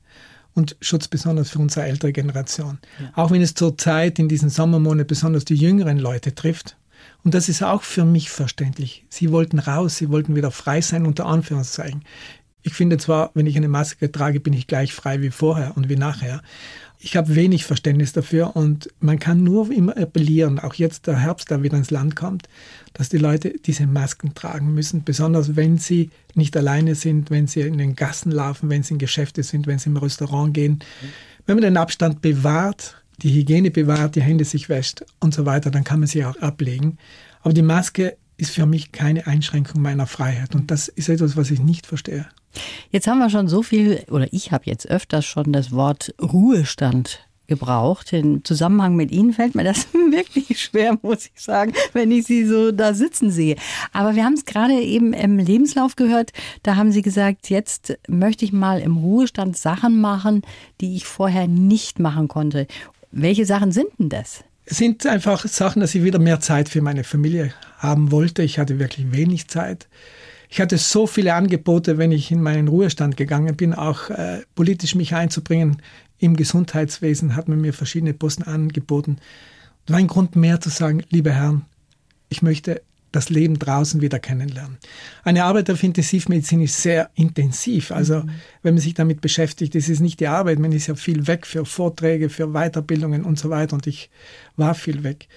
und 0.55 0.77
Schutz 0.81 1.09
besonders 1.09 1.51
für 1.51 1.59
unsere 1.59 1.87
ältere 1.87 2.13
Generation. 2.13 2.79
Ja. 3.01 3.13
Auch 3.15 3.31
wenn 3.31 3.43
es 3.43 3.55
zurzeit 3.55 4.19
in 4.19 4.29
diesen 4.29 4.49
Sommermonaten 4.49 5.07
besonders 5.07 5.45
die 5.45 5.55
jüngeren 5.55 5.99
Leute 5.99 6.35
trifft. 6.35 6.77
Und 7.23 7.35
das 7.35 7.49
ist 7.49 7.63
auch 7.63 7.83
für 7.83 8.05
mich 8.05 8.31
verständlich. 8.31 9.05
Sie 9.09 9.31
wollten 9.31 9.59
raus, 9.59 9.97
sie 9.97 10.09
wollten 10.11 10.35
wieder 10.35 10.51
frei 10.51 10.81
sein, 10.81 11.07
unter 11.07 11.27
Anführungszeichen. 11.27 12.05
Ich 12.67 12.75
finde 12.75 12.99
zwar, 12.99 13.31
wenn 13.35 13.47
ich 13.47 13.57
eine 13.57 13.69
Maske 13.69 14.11
trage, 14.11 14.41
bin 14.41 14.53
ich 14.53 14.67
gleich 14.67 14.93
frei 14.93 15.23
wie 15.23 15.31
vorher 15.31 15.77
und 15.77 15.89
wie 15.89 15.95
nachher. 15.95 16.43
Ich 16.99 17.17
habe 17.17 17.37
wenig 17.37 17.65
Verständnis 17.65 18.13
dafür 18.13 18.57
und 18.57 18.89
man 18.99 19.21
kann 19.21 19.45
nur 19.45 19.71
immer 19.71 19.97
appellieren, 19.97 20.59
auch 20.59 20.75
jetzt 20.75 21.07
der 21.07 21.21
Herbst, 21.21 21.49
der 21.49 21.63
wieder 21.63 21.79
ins 21.79 21.93
Land 21.93 22.17
kommt, 22.17 22.49
dass 22.93 23.09
die 23.09 23.19
Leute 23.19 23.53
diese 23.65 23.87
Masken 23.87 24.35
tragen 24.35 24.75
müssen, 24.75 25.05
besonders 25.05 25.55
wenn 25.55 25.79
sie 25.79 26.11
nicht 26.35 26.57
alleine 26.57 26.97
sind, 26.97 27.31
wenn 27.31 27.47
sie 27.47 27.61
in 27.61 27.79
den 27.79 27.95
Gassen 27.95 28.33
laufen, 28.33 28.69
wenn 28.69 28.83
sie 28.83 28.95
in 28.95 28.99
Geschäfte 28.99 29.45
sind, 29.45 29.69
wenn 29.69 29.79
sie 29.79 29.91
im 29.91 29.97
Restaurant 29.97 30.53
gehen. 30.53 30.81
Wenn 31.47 31.55
man 31.55 31.63
den 31.63 31.77
Abstand 31.77 32.21
bewahrt, 32.21 32.97
die 33.23 33.33
Hygiene 33.33 33.71
bewahrt, 33.71 34.17
die 34.17 34.23
Hände 34.23 34.45
sich 34.45 34.69
wäscht 34.69 35.05
und 35.21 35.33
so 35.33 35.47
weiter, 35.47 35.71
dann 35.71 35.85
kann 35.85 36.01
man 36.01 36.09
sie 36.09 36.25
auch 36.25 36.37
ablegen. 36.39 36.99
Aber 37.43 37.55
die 37.55 37.63
Maske 37.63 38.17
ist 38.37 38.51
für 38.51 38.67
mich 38.67 38.93
keine 38.93 39.27
Einschränkung 39.27 39.81
meiner 39.83 40.07
Freiheit 40.07 40.55
und 40.55 40.71
das 40.71 40.89
ist 40.89 41.09
etwas, 41.09 41.37
was 41.37 41.51
ich 41.51 41.61
nicht 41.61 41.87
verstehe. 41.87 42.27
Jetzt 42.91 43.07
haben 43.07 43.19
wir 43.19 43.31
schon 43.31 43.49
so 43.49 43.63
viel, 43.63 44.05
oder 44.11 44.33
ich 44.33 44.53
habe 44.53 44.65
jetzt 44.67 44.89
öfters 44.89 45.25
schon 45.25 45.53
das 45.53 45.73
Wort 45.73 46.15
Ruhestand 46.21 47.27
gebraucht. 47.47 48.13
In 48.13 48.45
Zusammenhang 48.45 48.97
mit 48.97 49.11
Ihnen 49.11 49.33
fällt 49.33 49.55
mir 49.55 49.65
das 49.65 49.89
wirklich 50.11 50.61
schwer, 50.61 50.99
muss 51.03 51.27
ich 51.27 51.41
sagen, 51.41 51.73
wenn 51.93 52.11
ich 52.11 52.27
Sie 52.27 52.45
so 52.47 52.73
da 52.73 52.95
sitzen 52.95 53.31
sehe. 53.31 53.57
Aber 53.93 54.15
wir 54.15 54.25
haben 54.25 54.35
es 54.35 54.45
gerade 54.45 54.75
eben 54.75 55.13
im 55.13 55.39
Lebenslauf 55.39 55.97
gehört. 55.97 56.33
Da 56.63 56.77
haben 56.77 56.93
Sie 56.93 57.03
gesagt, 57.03 57.51
jetzt 57.51 57.99
möchte 58.09 58.45
ich 58.45 58.53
mal 58.53 58.81
im 58.81 58.97
Ruhestand 58.97 59.57
Sachen 59.57 60.01
machen, 60.01 60.43
die 60.81 60.97
ich 60.97 61.05
vorher 61.05 61.47
nicht 61.47 61.99
machen 61.99 62.29
konnte. 62.29 62.67
Welche 63.13 63.47
Sachen 63.47 63.73
sind 63.73 63.89
denn 63.99 64.09
das? 64.09 64.45
Es 64.69 64.79
sind 64.79 65.07
einfach 65.07 65.47
Sachen, 65.47 65.81
dass 65.81 65.95
ich 65.95 66.03
wieder 66.03 66.19
mehr 66.19 66.41
Zeit 66.41 66.69
für 66.69 66.83
meine 66.83 67.05
Familie 67.05 67.55
haben 67.79 68.11
wollte. 68.11 68.43
Ich 68.43 68.59
hatte 68.59 68.81
wirklich 68.81 69.13
wenig 69.13 69.47
Zeit. 69.47 69.87
Ich 70.49 70.61
hatte 70.61 70.77
so 70.77 71.07
viele 71.07 71.35
Angebote, 71.35 71.99
wenn 71.99 72.11
ich 72.11 72.33
in 72.33 72.43
meinen 72.43 72.67
Ruhestand 72.67 73.17
gegangen 73.17 73.57
bin, 73.57 73.75
auch 73.75 74.11
äh, 74.11 74.43
politisch 74.57 74.97
mich 74.97 75.15
einzubringen. 75.15 75.83
Im 76.19 76.37
Gesundheitswesen 76.37 77.37
hat 77.37 77.49
man 77.49 77.61
mir 77.61 77.73
verschiedene 77.73 78.13
Posten 78.13 78.43
angeboten. 78.43 79.19
Das 79.85 79.93
war 79.93 80.01
ein 80.01 80.09
Grund 80.09 80.35
mehr 80.35 80.61
zu 80.61 80.69
sagen, 80.69 81.05
liebe 81.11 81.33
Herren, 81.33 81.65
ich 82.29 82.43
möchte 82.43 82.83
das 83.17 83.31
Leben 83.31 83.59
draußen 83.59 84.01
wieder 84.01 84.19
kennenlernen. 84.19 84.79
Eine 85.25 85.45
Arbeit 85.45 85.71
auf 85.71 85.83
Intensivmedizin 85.83 86.63
ist 86.63 86.81
sehr 86.81 87.11
intensiv. 87.15 87.91
Also 87.91 88.21
mhm. 88.21 88.31
wenn 88.63 88.75
man 88.75 88.83
sich 88.83 88.95
damit 88.95 89.21
beschäftigt, 89.21 89.75
das 89.75 89.89
ist 89.89 90.01
nicht 90.01 90.21
die 90.21 90.29
Arbeit, 90.29 90.59
man 90.59 90.73
ist 90.73 90.87
ja 90.87 90.95
viel 90.95 91.27
weg 91.27 91.47
für 91.47 91.65
Vorträge, 91.65 92.29
für 92.29 92.49
Weiterbildungen 92.53 93.25
und 93.25 93.39
so 93.39 93.51
weiter. 93.51 93.75
Und 93.75 93.87
ich 93.87 94.11
war 94.57 94.75
viel 94.75 95.03
weg. 95.03 95.29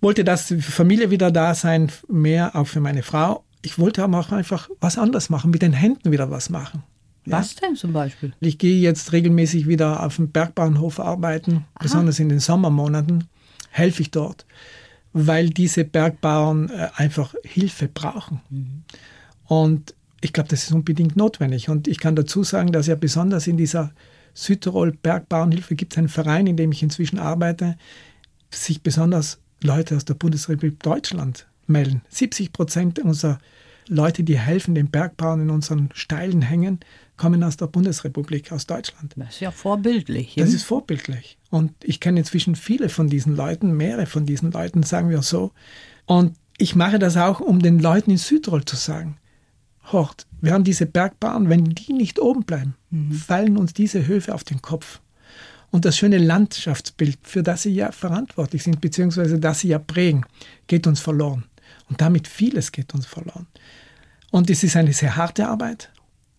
Wollte, 0.00 0.24
dass 0.24 0.48
die 0.48 0.60
Familie 0.60 1.10
wieder 1.10 1.30
da 1.30 1.54
sein, 1.54 1.90
mehr 2.08 2.54
auch 2.54 2.66
für 2.66 2.80
meine 2.80 3.02
Frau 3.02 3.46
ich 3.66 3.80
wollte 3.80 4.04
aber 4.04 4.20
auch 4.20 4.30
einfach 4.30 4.70
was 4.80 4.96
anderes 4.96 5.28
machen, 5.28 5.50
mit 5.50 5.60
den 5.60 5.72
Händen 5.72 6.12
wieder 6.12 6.30
was 6.30 6.50
machen. 6.50 6.84
Was 7.24 7.54
ja. 7.54 7.62
denn 7.62 7.74
zum 7.74 7.92
Beispiel? 7.92 8.32
Ich 8.38 8.58
gehe 8.58 8.78
jetzt 8.78 9.12
regelmäßig 9.12 9.66
wieder 9.66 10.04
auf 10.04 10.16
dem 10.16 10.30
Bergbauernhof 10.30 11.00
arbeiten, 11.00 11.56
Aha. 11.56 11.82
besonders 11.82 12.20
in 12.20 12.28
den 12.28 12.38
Sommermonaten 12.38 13.24
helfe 13.70 14.02
ich 14.02 14.12
dort, 14.12 14.46
weil 15.18 15.48
diese 15.48 15.84
Bergbauern 15.84 16.68
äh, 16.68 16.88
einfach 16.96 17.34
Hilfe 17.42 17.88
brauchen. 17.88 18.42
Mhm. 18.50 18.82
Und 19.46 19.94
ich 20.20 20.34
glaube, 20.34 20.50
das 20.50 20.64
ist 20.64 20.72
unbedingt 20.72 21.16
notwendig. 21.16 21.70
Und 21.70 21.88
ich 21.88 21.98
kann 21.98 22.16
dazu 22.16 22.44
sagen, 22.44 22.70
dass 22.70 22.86
ja 22.86 22.96
besonders 22.96 23.46
in 23.46 23.56
dieser 23.56 23.92
Südtirol 24.34 24.92
Bergbauernhilfe 24.92 25.74
gibt 25.74 25.94
es 25.94 25.98
einen 25.98 26.08
Verein, 26.08 26.46
in 26.46 26.58
dem 26.58 26.70
ich 26.70 26.82
inzwischen 26.82 27.18
arbeite, 27.18 27.78
sich 28.50 28.82
besonders 28.82 29.38
Leute 29.62 29.96
aus 29.96 30.04
der 30.04 30.14
Bundesrepublik 30.14 30.82
Deutschland 30.82 31.46
melden. 31.66 32.02
70 32.10 32.52
Prozent 32.52 32.98
unserer 32.98 33.38
Leute, 33.88 34.22
die 34.22 34.38
helfen 34.38 34.74
den 34.74 34.90
Bergbauern 34.90 35.42
in 35.42 35.50
unseren 35.50 35.88
steilen 35.94 36.42
Hängen, 36.42 36.80
kommen 37.16 37.42
aus 37.42 37.56
der 37.56 37.66
Bundesrepublik, 37.66 38.52
aus 38.52 38.66
Deutschland. 38.66 39.14
Das 39.16 39.34
ist 39.34 39.40
ja 39.40 39.50
vorbildlich. 39.50 40.34
Das 40.36 40.52
ist 40.52 40.64
vorbildlich. 40.64 41.38
Und 41.50 41.72
ich 41.82 42.00
kenne 42.00 42.20
inzwischen 42.20 42.56
viele 42.56 42.88
von 42.88 43.08
diesen 43.08 43.36
Leuten, 43.36 43.76
mehrere 43.76 44.06
von 44.06 44.26
diesen 44.26 44.52
Leuten, 44.52 44.82
sagen 44.82 45.08
wir 45.10 45.22
so. 45.22 45.52
Und 46.04 46.36
ich 46.58 46.74
mache 46.74 46.98
das 46.98 47.16
auch, 47.16 47.40
um 47.40 47.60
den 47.60 47.78
Leuten 47.78 48.10
in 48.10 48.18
Südtirol 48.18 48.64
zu 48.64 48.76
sagen, 48.76 49.18
hort, 49.92 50.26
wir 50.40 50.52
haben 50.52 50.64
diese 50.64 50.86
Bergbauern, 50.86 51.48
wenn 51.48 51.64
die 51.64 51.92
nicht 51.92 52.18
oben 52.18 52.44
bleiben, 52.44 52.74
mhm. 52.90 53.12
fallen 53.12 53.56
uns 53.56 53.74
diese 53.74 54.06
Höfe 54.06 54.34
auf 54.34 54.44
den 54.44 54.62
Kopf. 54.62 55.00
Und 55.70 55.84
das 55.84 55.96
schöne 55.96 56.18
Landschaftsbild, 56.18 57.18
für 57.22 57.42
das 57.42 57.62
sie 57.62 57.74
ja 57.74 57.92
verantwortlich 57.92 58.62
sind, 58.62 58.80
beziehungsweise 58.80 59.38
das 59.38 59.60
sie 59.60 59.68
ja 59.68 59.78
prägen, 59.78 60.24
geht 60.66 60.86
uns 60.86 61.00
verloren. 61.00 61.44
Und 61.88 62.00
damit 62.00 62.28
vieles 62.28 62.72
geht 62.72 62.94
uns 62.94 63.06
verloren. 63.06 63.46
Und 64.30 64.50
es 64.50 64.62
ist 64.62 64.76
eine 64.76 64.92
sehr 64.92 65.16
harte 65.16 65.48
Arbeit. 65.48 65.90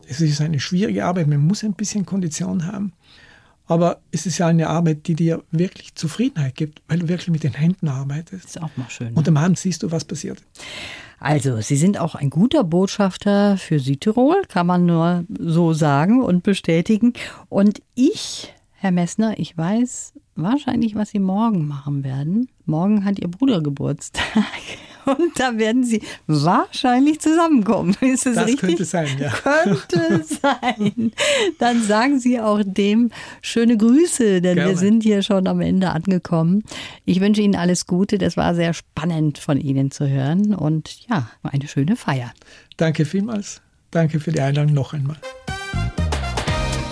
Es 0.08 0.22
ist 0.22 0.42
eine 0.42 0.60
schwierige 0.60 1.06
Arbeit. 1.06 1.28
Man 1.28 1.46
muss 1.46 1.64
ein 1.64 1.74
bisschen 1.74 2.06
Kondition 2.06 2.66
haben. 2.66 2.94
Aber 3.68 4.00
es 4.12 4.26
ist 4.26 4.38
ja 4.38 4.48
eine 4.48 4.68
Arbeit, 4.68 5.08
die 5.08 5.16
dir 5.16 5.44
wirklich 5.52 5.94
Zufriedenheit 5.96 6.56
gibt, 6.56 6.82
weil 6.88 7.00
du 7.00 7.10
wirklich 7.10 7.30
mit 7.30 7.44
den 7.44 7.54
Händen 7.54 7.90
arbeitest. 7.90 8.46
Das 8.46 8.56
ist 8.56 8.62
auch 8.62 8.76
mal 8.78 8.90
schön. 8.90 9.08
Ne? 9.08 9.14
Und 9.16 9.28
am 9.28 9.36
Abend 9.36 9.60
siehst 9.60 9.84
du, 9.84 9.92
was 9.92 10.06
passiert. 10.06 10.42
Also, 11.20 11.60
Sie 11.62 11.76
sind 11.76 12.00
auch 12.00 12.16
ein 12.16 12.30
guter 12.30 12.64
Botschafter 12.64 13.58
für 13.58 13.80
Südtirol, 13.80 14.44
kann 14.48 14.68
man 14.68 14.86
nur 14.86 15.26
so 15.38 15.74
sagen 15.74 16.22
und 16.22 16.44
bestätigen. 16.44 17.14
Und 17.50 17.82
ich, 17.96 18.54
Herr 18.74 18.92
Messner, 18.92 19.38
ich 19.38 19.58
weiß 19.58 20.14
wahrscheinlich, 20.36 20.96
was 20.96 21.10
Sie 21.10 21.20
morgen 21.20 21.68
machen 21.68 22.04
werden. 22.04 22.48
Morgen 22.66 23.04
hat 23.04 23.20
Ihr 23.20 23.28
Bruder 23.28 23.62
Geburtstag. 23.62 24.24
Und 25.08 25.40
da 25.40 25.58
werden 25.58 25.84
sie 25.84 26.02
wahrscheinlich 26.28 27.20
zusammenkommen. 27.20 27.96
Ist 28.02 28.26
das, 28.26 28.36
das 28.36 28.46
richtig? 28.48 28.60
könnte 28.62 28.86
sein, 28.86 29.08
ja. 29.20 29.30
Könnte 29.32 30.24
sein. 30.24 31.12
Dann 31.60 31.82
sagen 31.82 32.20
Sie 32.20 32.40
auch 32.40 32.62
dem 32.64 33.12
schöne 33.42 33.78
Grüße, 33.78 34.42
denn 34.42 34.56
Gerne. 34.56 34.72
wir 34.72 34.78
sind 34.78 35.04
hier 35.04 35.22
schon 35.24 35.48
am 35.48 35.62
Ende 35.62 35.90
angekommen. 35.90 36.64
Ich 37.06 37.20
wünsche 37.20 37.42
Ihnen 37.42 37.56
alles 37.56 37.88
Gute. 37.88 38.18
Das 38.18 38.38
war 38.38 38.54
sehr 38.56 38.74
spannend 38.74 39.38
von 39.38 39.60
Ihnen 39.60 39.92
zu 39.92 40.08
hören. 40.08 40.54
Und 40.54 41.08
ja, 41.10 41.30
eine 41.44 41.68
schöne 41.68 41.96
Feier. 41.96 42.32
Danke 42.78 43.06
vielmals. 43.06 43.62
Danke 43.92 44.20
für 44.20 44.32
die 44.32 44.42
Einladung 44.42 44.74
noch 44.74 44.94
einmal. 44.94 45.18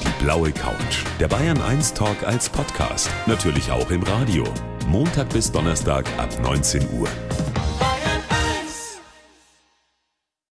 Die 0.04 0.24
blaue 0.24 0.52
Couch. 0.52 1.04
Der 1.20 1.28
Bayern 1.28 1.62
1 1.62 1.94
Talk 1.94 2.24
als 2.26 2.50
Podcast. 2.50 3.10
Natürlich 3.28 3.70
auch 3.72 3.90
im 3.92 4.04
Radio. 4.04 4.46
Montag 4.88 5.30
bis 5.30 5.52
Donnerstag 5.52 6.06
ab 6.18 6.30
19 6.42 6.82
Uhr. 7.00 7.10